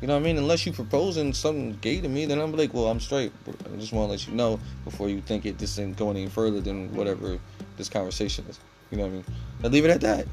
You 0.00 0.08
know 0.08 0.14
what 0.14 0.20
I 0.20 0.24
mean? 0.24 0.36
Unless 0.36 0.66
you 0.66 0.72
proposing 0.72 1.32
something 1.32 1.78
gay 1.80 2.00
to 2.00 2.08
me, 2.08 2.26
then 2.26 2.38
I'm 2.38 2.54
like, 2.54 2.74
well, 2.74 2.86
I'm 2.86 3.00
straight. 3.00 3.32
I 3.48 3.76
just 3.76 3.92
want 3.92 4.08
to 4.08 4.10
let 4.12 4.28
you 4.28 4.34
know 4.34 4.60
before 4.84 5.08
you 5.08 5.22
think 5.22 5.46
it 5.46 5.58
just 5.58 5.78
ain't 5.78 5.96
going 5.96 6.16
any 6.16 6.28
further 6.28 6.60
than 6.60 6.94
whatever 6.94 7.38
this 7.78 7.88
conversation 7.88 8.44
is. 8.48 8.60
You 8.90 8.98
know 8.98 9.04
what 9.04 9.08
I 9.08 9.14
mean? 9.14 9.24
I 9.64 9.66
leave 9.68 9.84
it 9.84 9.90
at 9.90 10.00
that. 10.02 10.26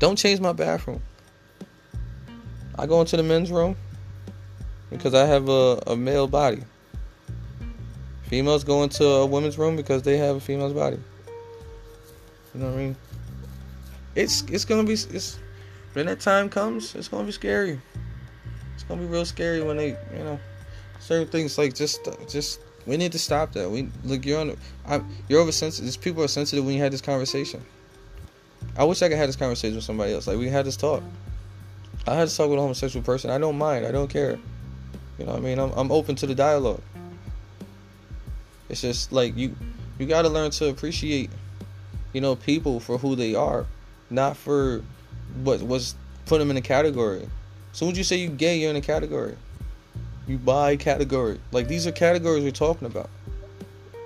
Don't 0.00 0.16
change 0.16 0.40
my 0.40 0.52
bathroom. 0.52 1.00
I 2.76 2.86
go 2.86 3.00
into 3.00 3.16
the 3.16 3.22
men's 3.22 3.50
room 3.50 3.76
because 4.88 5.14
I 5.14 5.26
have 5.26 5.48
a, 5.48 5.82
a 5.86 5.96
male 5.96 6.26
body. 6.26 6.62
Females 8.24 8.64
go 8.64 8.82
into 8.82 9.04
a 9.04 9.26
women's 9.26 9.58
room 9.58 9.76
because 9.76 10.02
they 10.02 10.16
have 10.16 10.36
a 10.36 10.40
female's 10.40 10.72
body. 10.72 10.98
You 12.54 12.60
know 12.60 12.66
what 12.66 12.74
I 12.74 12.78
mean? 12.78 12.96
It's 14.14 14.42
it's 14.42 14.64
gonna 14.64 14.84
be 14.84 14.94
it's 14.94 15.38
when 15.92 16.06
that 16.06 16.20
time 16.20 16.48
comes, 16.48 16.94
it's 16.94 17.08
gonna 17.08 17.24
be 17.24 17.32
scary. 17.32 17.80
It's 18.74 18.84
gonna 18.84 19.00
be 19.00 19.06
real 19.06 19.24
scary 19.24 19.62
when 19.62 19.76
they 19.76 19.88
you 19.88 20.24
know 20.24 20.40
certain 21.00 21.28
things 21.28 21.58
like 21.58 21.74
just 21.74 22.08
just 22.28 22.60
we 22.86 22.96
need 22.96 23.12
to 23.12 23.18
stop 23.18 23.52
that. 23.52 23.70
We 23.70 23.88
look, 24.04 24.24
you're 24.24 24.40
on. 24.40 24.56
I'm, 24.86 25.08
you're 25.28 25.40
oversensitive. 25.40 25.84
These 25.84 25.96
people 25.96 26.22
are 26.22 26.28
sensitive 26.28 26.64
when 26.64 26.74
you 26.74 26.80
had 26.80 26.92
this 26.92 27.00
conversation. 27.00 27.64
I 28.76 28.84
wish 28.84 29.02
I 29.02 29.08
could 29.08 29.18
have 29.18 29.28
this 29.28 29.36
conversation 29.36 29.76
with 29.76 29.84
somebody 29.84 30.12
else. 30.12 30.26
Like 30.26 30.38
we 30.38 30.48
had 30.48 30.64
this 30.64 30.76
talk. 30.76 31.02
I 32.06 32.14
had 32.14 32.28
to 32.28 32.36
talk 32.36 32.48
with 32.48 32.58
a 32.58 32.62
homosexual 32.62 33.04
person. 33.04 33.30
I 33.30 33.38
don't 33.38 33.58
mind. 33.58 33.86
I 33.86 33.92
don't 33.92 34.08
care. 34.08 34.38
You 35.18 35.26
know 35.26 35.32
what 35.32 35.38
I 35.38 35.40
mean? 35.40 35.58
I'm 35.58 35.70
I'm 35.72 35.92
open 35.92 36.14
to 36.16 36.26
the 36.26 36.34
dialogue. 36.34 36.82
It's 38.68 38.80
just 38.80 39.12
like 39.12 39.36
you 39.36 39.54
you 39.98 40.06
got 40.06 40.22
to 40.22 40.28
learn 40.28 40.50
to 40.52 40.68
appreciate 40.68 41.30
you 42.12 42.20
know 42.20 42.36
people 42.36 42.80
for 42.80 42.96
who 42.98 43.14
they 43.16 43.34
are, 43.34 43.66
not 44.08 44.36
for 44.36 44.82
what 45.42 45.62
was 45.62 45.94
put 46.26 46.38
them 46.38 46.50
in 46.50 46.56
a 46.56 46.62
category. 46.62 47.28
Soon 47.72 47.90
as 47.90 47.98
you 47.98 48.04
say 48.04 48.16
you 48.16 48.28
gay, 48.28 48.58
you're 48.58 48.70
in 48.70 48.76
a 48.76 48.80
category. 48.80 49.36
You 50.26 50.38
bi 50.38 50.76
category. 50.76 51.40
Like 51.52 51.68
these 51.68 51.86
are 51.86 51.92
categories 51.92 52.44
we're 52.44 52.50
talking 52.50 52.86
about. 52.86 53.10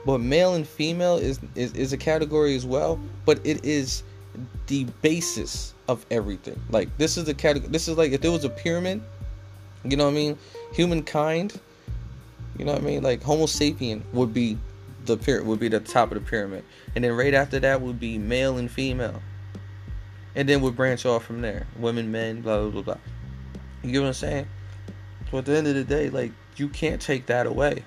But 0.06 0.18
male 0.18 0.54
and 0.54 0.66
female 0.66 1.16
is, 1.16 1.40
is, 1.54 1.72
is 1.72 1.92
a 1.92 1.96
category 1.96 2.54
as 2.56 2.66
well, 2.66 3.00
but 3.24 3.40
it 3.44 3.64
is 3.64 4.02
the 4.66 4.84
basis 5.02 5.74
of 5.88 6.04
everything. 6.10 6.60
Like 6.70 6.96
this 6.98 7.16
is 7.16 7.24
the 7.24 7.34
category. 7.34 7.70
This 7.70 7.88
is 7.88 7.96
like 7.96 8.12
if 8.12 8.20
there 8.20 8.32
was 8.32 8.44
a 8.44 8.50
pyramid, 8.50 9.02
you 9.84 9.96
know 9.96 10.04
what 10.04 10.10
I 10.10 10.14
mean? 10.14 10.38
Humankind, 10.72 11.58
you 12.58 12.64
know 12.64 12.72
what 12.72 12.82
I 12.82 12.84
mean? 12.84 13.02
Like 13.02 13.22
Homo 13.22 13.46
sapien 13.46 14.02
would 14.12 14.32
be 14.32 14.58
the 15.04 15.16
pyramid 15.16 15.48
would 15.48 15.60
be 15.60 15.68
the 15.68 15.80
top 15.80 16.12
of 16.12 16.22
the 16.22 16.28
pyramid, 16.28 16.64
and 16.94 17.04
then 17.04 17.12
right 17.12 17.34
after 17.34 17.60
that 17.60 17.80
would 17.80 18.00
be 18.00 18.18
male 18.18 18.56
and 18.56 18.70
female, 18.70 19.20
and 20.36 20.48
then 20.48 20.60
would 20.60 20.76
branch 20.76 21.06
off 21.06 21.24
from 21.24 21.40
there. 21.40 21.66
Women, 21.78 22.10
men, 22.10 22.40
blah 22.40 22.60
blah 22.62 22.70
blah 22.70 22.82
blah. 22.82 22.98
You 23.82 23.92
get 23.92 24.00
what 24.00 24.08
I'm 24.08 24.14
saying? 24.14 24.46
So 25.30 25.38
at 25.38 25.46
the 25.46 25.56
end 25.56 25.66
of 25.66 25.74
the 25.74 25.84
day, 25.84 26.10
like 26.10 26.32
you 26.56 26.68
can't 26.68 27.00
take 27.00 27.26
that 27.26 27.46
away. 27.46 27.84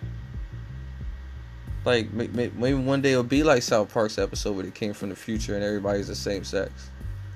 Like 1.86 2.12
maybe 2.12 2.74
one 2.74 3.02
day 3.02 3.14
it'll 3.14 3.24
be 3.24 3.44
like 3.44 3.64
South 3.64 3.94
Park's 3.94 4.18
episode 4.18 4.56
where 4.56 4.66
they 4.66 4.72
came 4.72 4.94
from 4.94 5.10
the 5.10 5.16
future 5.16 5.56
and 5.56 5.64
everybody's 5.64 6.08
the 6.08 6.16
same 6.16 6.44
sex. 6.44 6.90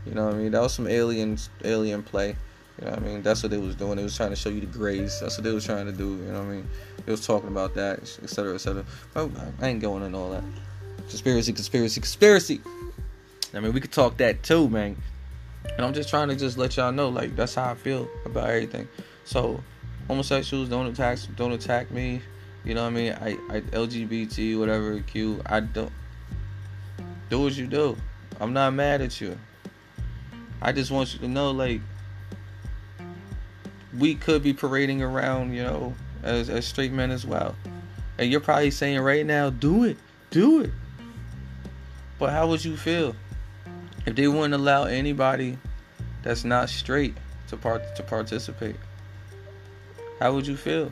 You 0.05 0.13
know 0.13 0.25
what 0.25 0.35
I 0.35 0.37
mean? 0.37 0.51
That 0.51 0.61
was 0.61 0.73
some 0.73 0.87
alien 0.87 1.37
alien 1.63 2.03
play. 2.03 2.35
You 2.79 2.85
know 2.85 2.91
what 2.91 2.99
I 2.99 3.05
mean? 3.05 3.21
That's 3.21 3.43
what 3.43 3.51
they 3.51 3.57
was 3.57 3.75
doing. 3.75 3.97
They 3.97 4.03
was 4.03 4.15
trying 4.15 4.31
to 4.31 4.35
show 4.35 4.49
you 4.49 4.61
the 4.61 4.65
grays. 4.65 5.19
That's 5.19 5.37
what 5.37 5.43
they 5.43 5.51
was 5.51 5.65
trying 5.65 5.85
to 5.85 5.91
do. 5.91 6.17
You 6.17 6.31
know 6.31 6.39
what 6.39 6.47
I 6.47 6.55
mean? 6.55 6.69
They 7.05 7.11
was 7.11 7.25
talking 7.25 7.49
about 7.49 7.73
that, 7.75 7.99
etc., 7.99 8.55
etc. 8.55 8.85
oh 9.15 9.31
I 9.61 9.67
ain't 9.67 9.81
going 9.81 10.03
into 10.03 10.17
all 10.17 10.31
that. 10.31 10.43
Conspiracy, 11.07 11.53
conspiracy, 11.53 12.01
conspiracy. 12.01 12.61
I 13.53 13.59
mean, 13.59 13.73
we 13.73 13.81
could 13.81 13.91
talk 13.91 14.17
that 14.17 14.43
too, 14.43 14.69
man. 14.69 14.95
And 15.77 15.85
I'm 15.85 15.93
just 15.93 16.09
trying 16.09 16.29
to 16.29 16.35
just 16.35 16.57
let 16.57 16.77
y'all 16.77 16.91
know, 16.91 17.09
like, 17.09 17.35
that's 17.35 17.55
how 17.55 17.71
I 17.71 17.75
feel 17.75 18.07
about 18.25 18.49
everything. 18.49 18.87
So, 19.25 19.61
homosexuals 20.07 20.69
don't 20.69 20.87
attack, 20.87 21.19
don't 21.35 21.51
attack 21.51 21.91
me. 21.91 22.21
You 22.63 22.75
know 22.75 22.83
what 22.83 22.89
I 22.89 22.91
mean? 22.91 23.13
I, 23.13 23.29
I 23.49 23.61
LGBT, 23.61 24.57
whatever, 24.59 24.99
Q. 24.99 25.41
I 25.45 25.59
don't 25.59 25.91
do 27.29 27.41
what 27.41 27.55
you 27.55 27.67
do. 27.67 27.97
I'm 28.39 28.53
not 28.53 28.73
mad 28.73 29.01
at 29.01 29.19
you. 29.19 29.37
I 30.61 30.71
just 30.71 30.91
want 30.91 31.13
you 31.13 31.19
to 31.19 31.27
know, 31.27 31.51
like, 31.51 31.81
we 33.97 34.15
could 34.15 34.43
be 34.43 34.53
parading 34.53 35.01
around, 35.01 35.53
you 35.53 35.63
know, 35.63 35.93
as, 36.23 36.49
as 36.49 36.65
straight 36.65 36.91
men 36.91 37.11
as 37.11 37.25
well. 37.25 37.55
And 38.17 38.31
you're 38.31 38.39
probably 38.39 38.71
saying 38.71 38.99
right 38.99 39.25
now, 39.25 39.49
do 39.49 39.83
it, 39.83 39.97
do 40.29 40.61
it. 40.61 40.71
But 42.19 42.29
how 42.31 42.47
would 42.47 42.63
you 42.63 42.77
feel 42.77 43.15
if 44.05 44.15
they 44.15 44.27
wouldn't 44.27 44.53
allow 44.53 44.85
anybody 44.85 45.57
that's 46.23 46.43
not 46.43 46.69
straight 46.69 47.15
to 47.47 47.57
part 47.57 47.95
to 47.95 48.03
participate? 48.03 48.75
How 50.19 50.33
would 50.33 50.45
you 50.47 50.57
feel? 50.57 50.91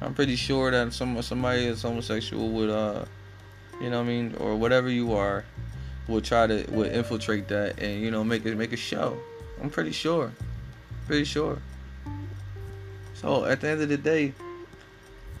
I'm 0.00 0.14
pretty 0.14 0.36
sure 0.36 0.70
that 0.70 0.92
some 0.92 1.20
somebody 1.22 1.66
that's 1.66 1.82
homosexual 1.82 2.48
would 2.50 2.70
uh 2.70 3.04
you 3.80 3.90
know 3.90 3.98
what 3.98 4.06
I 4.06 4.08
mean 4.08 4.34
or 4.38 4.56
whatever 4.56 4.88
you 4.88 5.12
are 5.14 5.44
would 6.08 6.24
try 6.24 6.46
to 6.46 6.64
would 6.70 6.92
infiltrate 6.92 7.48
that 7.48 7.80
and 7.80 8.00
you 8.00 8.10
know 8.10 8.24
make 8.24 8.44
it 8.44 8.56
make 8.56 8.72
a 8.72 8.76
show. 8.76 9.16
I'm 9.60 9.70
pretty 9.70 9.92
sure. 9.92 10.32
Pretty 11.06 11.24
sure. 11.24 11.58
So 13.14 13.44
at 13.44 13.60
the 13.60 13.68
end 13.68 13.82
of 13.82 13.88
the 13.88 13.96
day, 13.96 14.32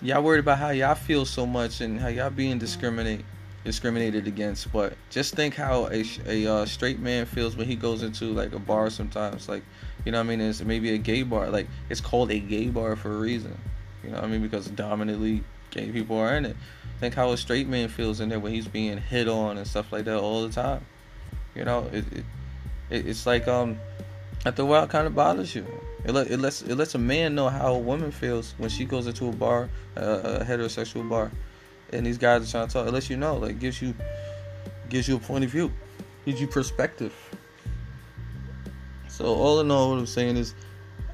y'all 0.00 0.22
worried 0.22 0.40
about 0.40 0.58
how 0.58 0.70
y'all 0.70 0.94
feel 0.94 1.24
so 1.24 1.46
much 1.46 1.80
and 1.80 1.98
how 1.98 2.08
y'all 2.08 2.30
being 2.30 2.58
discriminate 2.58 3.24
discriminated 3.64 4.26
against. 4.26 4.72
But 4.72 4.94
just 5.10 5.34
think 5.34 5.54
how 5.54 5.88
a, 5.90 6.04
a 6.26 6.46
uh, 6.46 6.66
straight 6.66 6.98
man 6.98 7.26
feels 7.26 7.56
when 7.56 7.66
he 7.66 7.76
goes 7.76 8.02
into 8.02 8.32
like 8.32 8.52
a 8.52 8.58
bar 8.58 8.90
sometimes. 8.90 9.48
Like, 9.48 9.62
you 10.04 10.12
know 10.12 10.18
what 10.18 10.26
I 10.26 10.28
mean? 10.28 10.40
It's 10.40 10.62
maybe 10.62 10.94
a 10.94 10.98
gay 10.98 11.22
bar. 11.22 11.50
Like, 11.50 11.68
it's 11.88 12.00
called 12.00 12.30
a 12.30 12.38
gay 12.38 12.68
bar 12.68 12.96
for 12.96 13.12
a 13.12 13.18
reason. 13.18 13.56
You 14.02 14.10
know 14.10 14.16
what 14.16 14.24
I 14.24 14.28
mean? 14.28 14.42
Because 14.42 14.66
dominantly 14.68 15.44
gay 15.70 15.90
people 15.90 16.18
are 16.18 16.34
in 16.36 16.44
it. 16.44 16.56
Think 17.00 17.14
how 17.14 17.30
a 17.30 17.36
straight 17.36 17.68
man 17.68 17.88
feels 17.88 18.20
in 18.20 18.28
there 18.28 18.38
when 18.38 18.52
he's 18.52 18.68
being 18.68 18.98
hit 18.98 19.28
on 19.28 19.58
and 19.58 19.66
stuff 19.66 19.92
like 19.92 20.04
that 20.04 20.18
all 20.18 20.46
the 20.46 20.52
time. 20.52 20.84
You 21.54 21.64
know, 21.64 21.88
it, 21.92 22.04
it 22.12 22.24
it's 22.90 23.26
like 23.26 23.48
um, 23.48 23.78
after 24.44 24.62
a 24.62 24.64
while, 24.64 24.86
kind 24.86 25.06
of 25.06 25.14
bothers 25.14 25.54
you. 25.54 25.66
It, 26.04 26.12
let, 26.12 26.30
it 26.30 26.38
lets 26.38 26.62
it 26.62 26.76
lets 26.76 26.94
a 26.94 26.98
man 26.98 27.34
know 27.34 27.48
how 27.48 27.74
a 27.74 27.78
woman 27.78 28.10
feels 28.10 28.54
when 28.58 28.70
she 28.70 28.84
goes 28.84 29.06
into 29.06 29.28
a 29.28 29.32
bar, 29.32 29.68
uh, 29.96 30.40
a 30.40 30.44
heterosexual 30.44 31.08
bar 31.08 31.30
and 31.92 32.06
these 32.06 32.18
guys 32.18 32.46
are 32.46 32.50
trying 32.50 32.66
to 32.66 32.72
talk. 32.72 32.86
It 32.86 32.92
lets 32.92 33.10
you 33.10 33.16
know, 33.16 33.36
like 33.36 33.58
gives 33.58 33.80
you 33.80 33.94
gives 34.88 35.08
you 35.08 35.16
a 35.16 35.20
point 35.20 35.44
of 35.44 35.50
view, 35.50 35.72
gives 36.24 36.40
you 36.40 36.46
perspective. 36.46 37.14
So 39.08 39.26
all 39.26 39.60
in 39.60 39.70
all, 39.70 39.90
what 39.90 39.98
I'm 39.98 40.06
saying 40.06 40.36
is, 40.36 40.54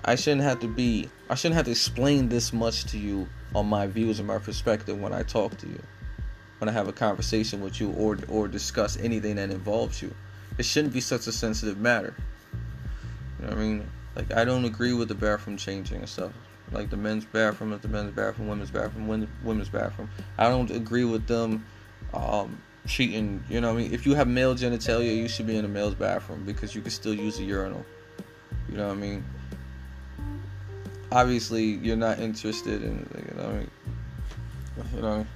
I 0.05 0.15
shouldn't 0.15 0.43
have 0.43 0.61
to 0.61 0.69
be, 0.69 1.09
I 1.29 1.35
shouldn't 1.35 1.57
have 1.57 1.65
to 1.67 1.73
explain 1.73 2.29
this 2.29 2.53
much 2.53 2.85
to 2.87 2.99
you 2.99 3.29
on 3.55 3.67
my 3.67 3.87
views 3.87 4.19
and 4.19 4.29
my 4.29 4.39
perspective 4.39 5.01
when 5.01 5.13
I 5.13 5.23
talk 5.23 5.57
to 5.59 5.67
you, 5.67 5.83
when 6.59 6.69
I 6.69 6.73
have 6.73 6.89
a 6.89 6.93
conversation 6.93 7.61
with 7.61 7.81
you 7.81 7.91
or 7.93 8.19
or 8.29 8.49
discuss 8.49 8.97
anything 8.99 9.37
that 9.37 9.51
involves 9.51 10.01
you. 10.03 10.15
It 10.57 10.65
shouldn't 10.65 10.93
be 10.93 11.01
such 11.01 11.27
a 11.27 11.33
sensitive 11.33 11.79
matter. 11.79 12.15
You 13.39 13.45
know 13.45 13.51
what 13.51 13.59
I 13.59 13.63
mean? 13.63 13.91
Like 14.17 14.33
I 14.35 14.45
don't 14.45 14.65
agree 14.65 14.93
with 14.93 15.09
the 15.09 15.15
bathroom 15.15 15.57
changing 15.57 15.99
and 15.99 16.09
stuff 16.09 16.33
like 16.73 16.91
the 16.91 16.97
men's 16.97 17.25
bathroom 17.25 17.73
is 17.73 17.81
the 17.81 17.89
men's 17.89 18.13
bathroom, 18.13 18.49
women's 18.49 18.71
bathroom, 18.71 19.29
women's 19.43 19.69
bathroom. 19.69 20.11
I 20.37 20.49
don't 20.49 20.71
agree 20.71 21.05
with 21.05 21.27
them 21.27 21.65
um, 22.15 22.61
cheating. 22.87 23.43
You 23.49 23.61
know, 23.61 23.73
what 23.73 23.81
I 23.81 23.83
mean, 23.83 23.95
if 23.95 24.07
you 24.07 24.15
have 24.15 24.29
male 24.29 24.55
genitalia, 24.55 25.17
you 25.17 25.29
should 25.29 25.47
be 25.47 25.57
in 25.57 25.65
a 25.65 25.69
male's 25.69 25.95
bathroom 25.95 26.45
because 26.45 26.75
you 26.75 26.81
can 26.81 26.91
still 26.91 27.15
use 27.15 27.39
a 27.39 27.45
urinal. 27.45 27.85
You 28.71 28.77
know 28.77 28.89
what 28.89 28.97
I 28.97 29.01
mean? 29.01 29.25
Obviously, 31.11 31.65
you're 31.65 31.97
not 31.97 32.19
interested 32.19 32.83
in. 32.83 33.09
You 33.17 33.37
know 33.37 33.45
what 33.45 33.55
I 33.55 33.59
mean? 33.59 33.71
You 34.95 35.03
know. 35.03 35.27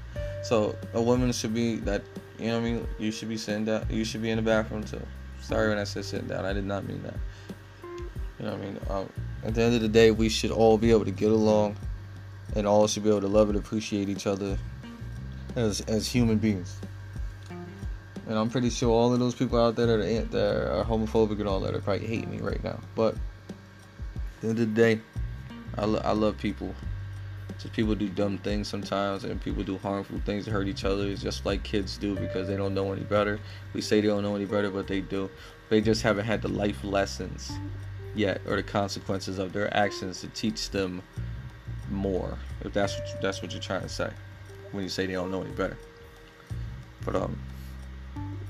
So 0.43 0.77
a 0.95 1.01
woman 1.01 1.33
should 1.33 1.55
be 1.55 1.77
that. 1.77 2.03
You 2.39 2.49
know 2.49 2.61
what 2.61 2.67
I 2.67 2.73
mean? 2.73 2.89
You 2.99 3.13
should 3.13 3.29
be 3.29 3.37
sitting 3.37 3.65
down. 3.65 3.87
You 3.89 4.05
should 4.05 4.23
be 4.23 4.31
in 4.31 4.37
the 4.37 4.43
bathroom 4.43 4.85
too. 4.85 5.01
Sorry 5.41 5.69
when 5.69 5.79
I 5.79 5.85
said 5.85 6.05
sitting 6.05 6.29
down. 6.29 6.45
I 6.45 6.53
did 6.53 6.65
not 6.65 6.87
mean 6.87 7.03
that. 7.03 7.17
You 8.39 8.47
know 8.47 8.53
what 8.53 8.61
I 8.61 8.65
mean? 8.65 8.79
Um, 8.91 9.09
at 9.45 9.55
the 9.55 9.63
end 9.63 9.75
of 9.75 9.81
the 9.81 9.89
day, 9.89 10.11
we 10.11 10.29
should 10.29 10.51
all 10.51 10.79
be 10.79 10.91
able 10.91 11.05
to 11.05 11.11
get 11.11 11.31
along, 11.31 11.77
and 12.55 12.67
all 12.67 12.87
should 12.87 13.03
be 13.03 13.09
able 13.09 13.23
to 13.23 13.29
love 13.29 13.49
and 13.49 13.59
appreciate 13.59 14.09
each 14.09 14.27
other 14.27 14.59
as 15.57 15.81
as 15.83 16.07
human 16.07 16.39
beings. 16.39 16.77
And 18.29 18.39
I'm 18.39 18.49
pretty 18.49 18.71
sure 18.71 18.91
all 18.91 19.13
of 19.13 19.19
those 19.19 19.35
people 19.35 19.61
out 19.61 19.75
there 19.75 19.87
that 19.87 20.01
are, 20.01 20.25
that 20.27 20.73
are 20.73 20.85
homophobic 20.85 21.41
and 21.41 21.49
all 21.49 21.61
that 21.61 21.75
are 21.75 21.81
probably 21.81 22.07
hating 22.07 22.31
me 22.31 22.39
right 22.39 22.63
now. 22.63 22.79
But 22.95 23.15
at 23.15 24.41
the 24.41 24.49
end 24.49 24.59
of 24.61 24.75
the 24.75 24.81
day, 24.81 25.01
I, 25.77 25.85
lo- 25.87 26.03
I 26.05 26.13
love 26.13 26.39
people. 26.39 26.73
Just 27.59 27.75
people 27.75 27.97
do 27.97 28.09
dumb 28.09 28.39
things 28.39 28.69
sometimes, 28.69 29.25
and 29.25 29.41
people 29.41 29.65
do 29.65 29.77
harmful 29.77 30.21
things 30.25 30.45
to 30.45 30.53
hurt 30.53 30.69
each 30.69 30.85
other. 30.85 31.09
It's 31.09 31.21
just 31.21 31.45
like 31.45 31.65
kids 31.65 31.99
do 31.99 32.15
because 32.15 32.47
they 32.47 32.57
don't 32.57 32.75
know 32.75 32.93
any 32.93 33.03
better. 33.03 33.41
We 33.73 33.81
say 33.81 34.01
they 34.01 34.07
don't 34.07 34.23
know 34.23 34.37
any 34.37 34.47
better, 34.47 34.71
but 34.71 34.87
they 34.87 35.01
do. 35.01 35.29
They 35.69 35.81
just 35.81 36.03
haven't 36.03 36.25
had 36.25 36.43
the 36.43 36.49
life 36.49 36.85
lessons 36.85 37.53
yet 38.15 38.41
or 38.47 38.57
the 38.57 38.63
consequences 38.63 39.39
of 39.39 39.53
their 39.53 39.75
actions 39.77 40.21
to 40.21 40.29
teach 40.29 40.71
them 40.71 41.03
more 41.91 42.39
if 42.63 42.73
that's 42.73 42.99
what 42.99 43.09
you, 43.09 43.15
that's 43.21 43.43
what 43.43 43.53
you're 43.53 43.61
trying 43.61 43.83
to 43.83 43.89
say 43.89 44.11
when 44.71 44.83
you 44.83 44.89
say 44.89 45.07
they 45.07 45.13
don't 45.13 45.31
know 45.31 45.43
any 45.43 45.51
better. 45.53 45.77
But 47.05 47.17
um 47.17 47.39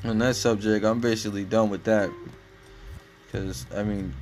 on 0.04 0.18
that 0.18 0.34
subject 0.34 0.84
i'm 0.84 1.00
basically 1.00 1.44
done 1.44 1.70
with 1.70 1.84
that 1.84 2.10
because 3.24 3.66
i 3.74 3.82
mean 3.82 4.12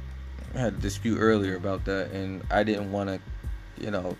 i 0.55 0.59
had 0.59 0.75
a 0.75 0.77
dispute 0.77 1.19
earlier 1.19 1.57
about 1.57 1.85
that 1.85 2.11
and 2.11 2.45
i 2.51 2.63
didn't 2.63 2.91
want 2.93 3.09
to 3.09 3.21
you 3.83 3.91
know 3.91 4.17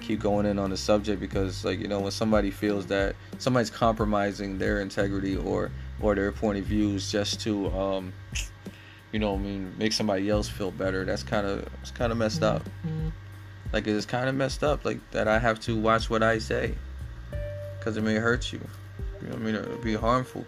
keep 0.00 0.20
going 0.20 0.46
in 0.46 0.58
on 0.58 0.70
the 0.70 0.76
subject 0.76 1.20
because 1.20 1.64
like 1.64 1.78
you 1.80 1.88
know 1.88 2.00
when 2.00 2.10
somebody 2.10 2.50
feels 2.50 2.86
that 2.86 3.14
somebody's 3.38 3.70
compromising 3.70 4.58
their 4.58 4.80
integrity 4.80 5.36
or 5.36 5.70
or 6.00 6.14
their 6.14 6.32
point 6.32 6.58
of 6.58 6.64
views 6.64 7.10
just 7.10 7.40
to 7.40 7.68
um 7.70 8.12
you 9.12 9.18
know, 9.18 9.34
I 9.34 9.38
mean, 9.38 9.74
make 9.78 9.92
somebody 9.92 10.28
else 10.30 10.48
feel 10.48 10.70
better. 10.70 11.04
That's 11.04 11.22
kind 11.22 11.46
of 11.46 11.68
it's 11.82 11.90
kind 11.90 12.10
of 12.10 12.18
messed 12.18 12.42
up. 12.42 12.62
Mm-hmm. 12.86 13.08
Like 13.72 13.86
it's 13.86 14.06
kind 14.06 14.28
of 14.28 14.34
messed 14.34 14.64
up, 14.64 14.84
like 14.84 14.98
that 15.12 15.28
I 15.28 15.38
have 15.38 15.60
to 15.60 15.78
watch 15.78 16.10
what 16.10 16.22
I 16.22 16.38
say, 16.38 16.74
because 17.78 17.96
it 17.96 18.02
may 18.02 18.16
hurt 18.16 18.52
you. 18.52 18.60
You 19.20 19.28
know, 19.28 19.34
what 19.34 19.42
I 19.42 19.44
mean, 19.44 19.54
it'll 19.54 19.76
be 19.78 19.94
harmful 19.94 20.44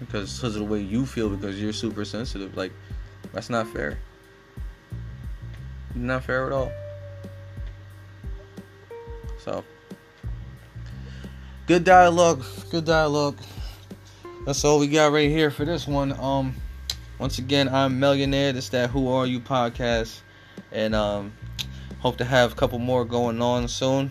because 0.00 0.36
because 0.36 0.56
of 0.56 0.62
the 0.62 0.64
way 0.64 0.80
you 0.80 1.06
feel 1.06 1.28
because 1.28 1.60
you're 1.60 1.72
super 1.72 2.04
sensitive. 2.04 2.56
Like 2.56 2.72
that's 3.32 3.50
not 3.50 3.68
fair. 3.68 3.98
Not 5.94 6.24
fair 6.24 6.46
at 6.46 6.52
all. 6.52 6.72
So, 9.38 9.64
good 11.66 11.84
dialogue. 11.84 12.44
Good 12.70 12.84
dialogue. 12.84 13.38
That's 14.46 14.64
all 14.64 14.78
we 14.78 14.88
got 14.88 15.12
right 15.12 15.30
here 15.30 15.50
for 15.50 15.64
this 15.64 15.86
one. 15.86 16.12
Um. 16.18 16.54
Once 17.20 17.38
again, 17.38 17.68
I'm 17.68 18.00
Mellionaire. 18.00 18.54
This 18.54 18.64
is 18.64 18.70
that 18.70 18.88
Who 18.88 19.08
Are 19.08 19.26
You 19.26 19.40
podcast, 19.40 20.20
and 20.72 20.94
um, 20.94 21.34
hope 21.98 22.16
to 22.16 22.24
have 22.24 22.52
a 22.52 22.54
couple 22.54 22.78
more 22.78 23.04
going 23.04 23.42
on 23.42 23.68
soon. 23.68 24.10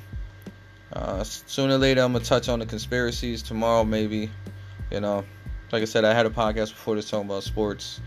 Uh, 0.94 1.24
sooner 1.24 1.74
or 1.74 1.78
later, 1.80 2.04
I'm 2.04 2.14
gonna 2.14 2.24
touch 2.24 2.50
on 2.50 2.60
the 2.60 2.68
conspiracies 2.68 3.42
tomorrow, 3.42 3.84
maybe. 3.84 4.30
You 4.92 5.00
know, 5.00 5.26
like 5.72 5.82
I 5.82 5.86
said, 5.86 6.06
I 6.06 6.14
had 6.14 6.28
a 6.28 6.30
podcast 6.30 6.70
before 6.70 6.94
this 6.94 7.10
talking 7.10 7.26
about 7.26 7.42
sports. 7.42 8.00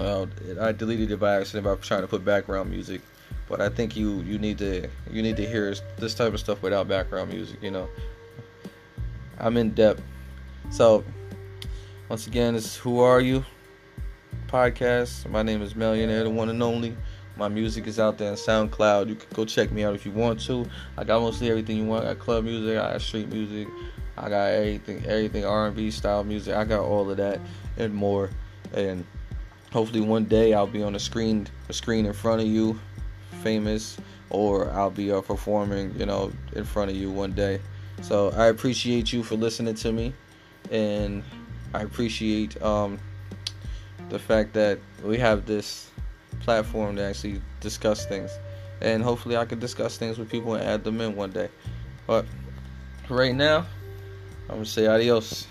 Uh, 0.00 0.26
I 0.60 0.72
deleted 0.72 1.12
it 1.12 1.20
by 1.20 1.36
accident 1.36 1.64
by 1.64 1.76
trying 1.76 2.02
to 2.02 2.08
put 2.08 2.24
background 2.24 2.70
music, 2.70 3.00
but 3.48 3.60
I 3.60 3.68
think 3.68 3.96
you 3.96 4.22
you 4.22 4.40
need 4.40 4.58
to 4.58 4.88
you 5.08 5.22
need 5.22 5.36
to 5.36 5.46
hear 5.46 5.72
this 5.98 6.14
type 6.14 6.34
of 6.34 6.40
stuff 6.40 6.62
without 6.62 6.88
background 6.88 7.30
music. 7.30 7.62
You 7.62 7.70
know, 7.70 7.88
I'm 9.38 9.56
in 9.56 9.70
depth. 9.70 10.02
So, 10.72 11.04
once 12.08 12.26
again, 12.26 12.56
is 12.56 12.74
Who 12.74 12.98
Are 12.98 13.20
You? 13.20 13.44
Podcast. 14.54 15.28
My 15.28 15.42
name 15.42 15.62
is 15.62 15.74
Mellionaire, 15.74 16.22
the 16.22 16.30
one 16.30 16.48
and 16.48 16.62
only. 16.62 16.96
My 17.36 17.48
music 17.48 17.88
is 17.88 17.98
out 17.98 18.18
there 18.18 18.30
on 18.30 18.36
SoundCloud. 18.36 19.08
You 19.08 19.16
can 19.16 19.26
go 19.34 19.44
check 19.44 19.72
me 19.72 19.82
out 19.82 19.96
if 19.96 20.06
you 20.06 20.12
want 20.12 20.38
to. 20.42 20.64
I 20.96 21.02
got 21.02 21.22
mostly 21.22 21.50
everything 21.50 21.76
you 21.76 21.86
want. 21.86 22.04
I 22.04 22.14
got 22.14 22.20
club 22.20 22.44
music, 22.44 22.78
I 22.78 22.92
got 22.92 23.02
street 23.02 23.28
music, 23.30 23.66
I 24.16 24.28
got 24.28 24.44
everything, 24.52 25.04
everything 25.06 25.44
R&B 25.44 25.90
style 25.90 26.22
music. 26.22 26.54
I 26.54 26.62
got 26.62 26.84
all 26.84 27.10
of 27.10 27.16
that 27.16 27.40
and 27.78 27.92
more. 27.92 28.30
And 28.72 29.04
hopefully 29.72 30.02
one 30.02 30.26
day 30.26 30.54
I'll 30.54 30.68
be 30.68 30.84
on 30.84 30.94
a 30.94 31.00
screen, 31.00 31.48
a 31.68 31.72
screen 31.72 32.06
in 32.06 32.12
front 32.12 32.40
of 32.40 32.46
you, 32.46 32.78
famous, 33.42 33.98
or 34.30 34.70
I'll 34.70 34.88
be 34.88 35.10
uh, 35.10 35.20
performing, 35.20 35.98
you 35.98 36.06
know, 36.06 36.30
in 36.52 36.62
front 36.62 36.92
of 36.92 36.96
you 36.96 37.10
one 37.10 37.32
day. 37.32 37.60
So 38.02 38.30
I 38.36 38.46
appreciate 38.46 39.12
you 39.12 39.24
for 39.24 39.34
listening 39.34 39.74
to 39.74 39.90
me, 39.90 40.14
and 40.70 41.24
I 41.74 41.82
appreciate 41.82 42.62
um, 42.62 43.00
the 44.08 44.18
fact 44.18 44.52
that 44.54 44.78
we 45.02 45.18
have 45.18 45.46
this 45.46 45.90
platform 46.40 46.96
to 46.96 47.02
actually 47.02 47.40
discuss 47.60 48.06
things. 48.06 48.30
And 48.80 49.02
hopefully 49.02 49.36
I 49.36 49.44
can 49.44 49.58
discuss 49.58 49.96
things 49.96 50.18
with 50.18 50.30
people 50.30 50.54
and 50.54 50.62
add 50.64 50.84
them 50.84 51.00
in 51.00 51.16
one 51.16 51.30
day. 51.30 51.48
But 52.06 52.26
right 53.08 53.34
now, 53.34 53.66
I'm 54.48 54.56
going 54.56 54.64
to 54.64 54.70
say 54.70 54.86
adios. 54.86 55.46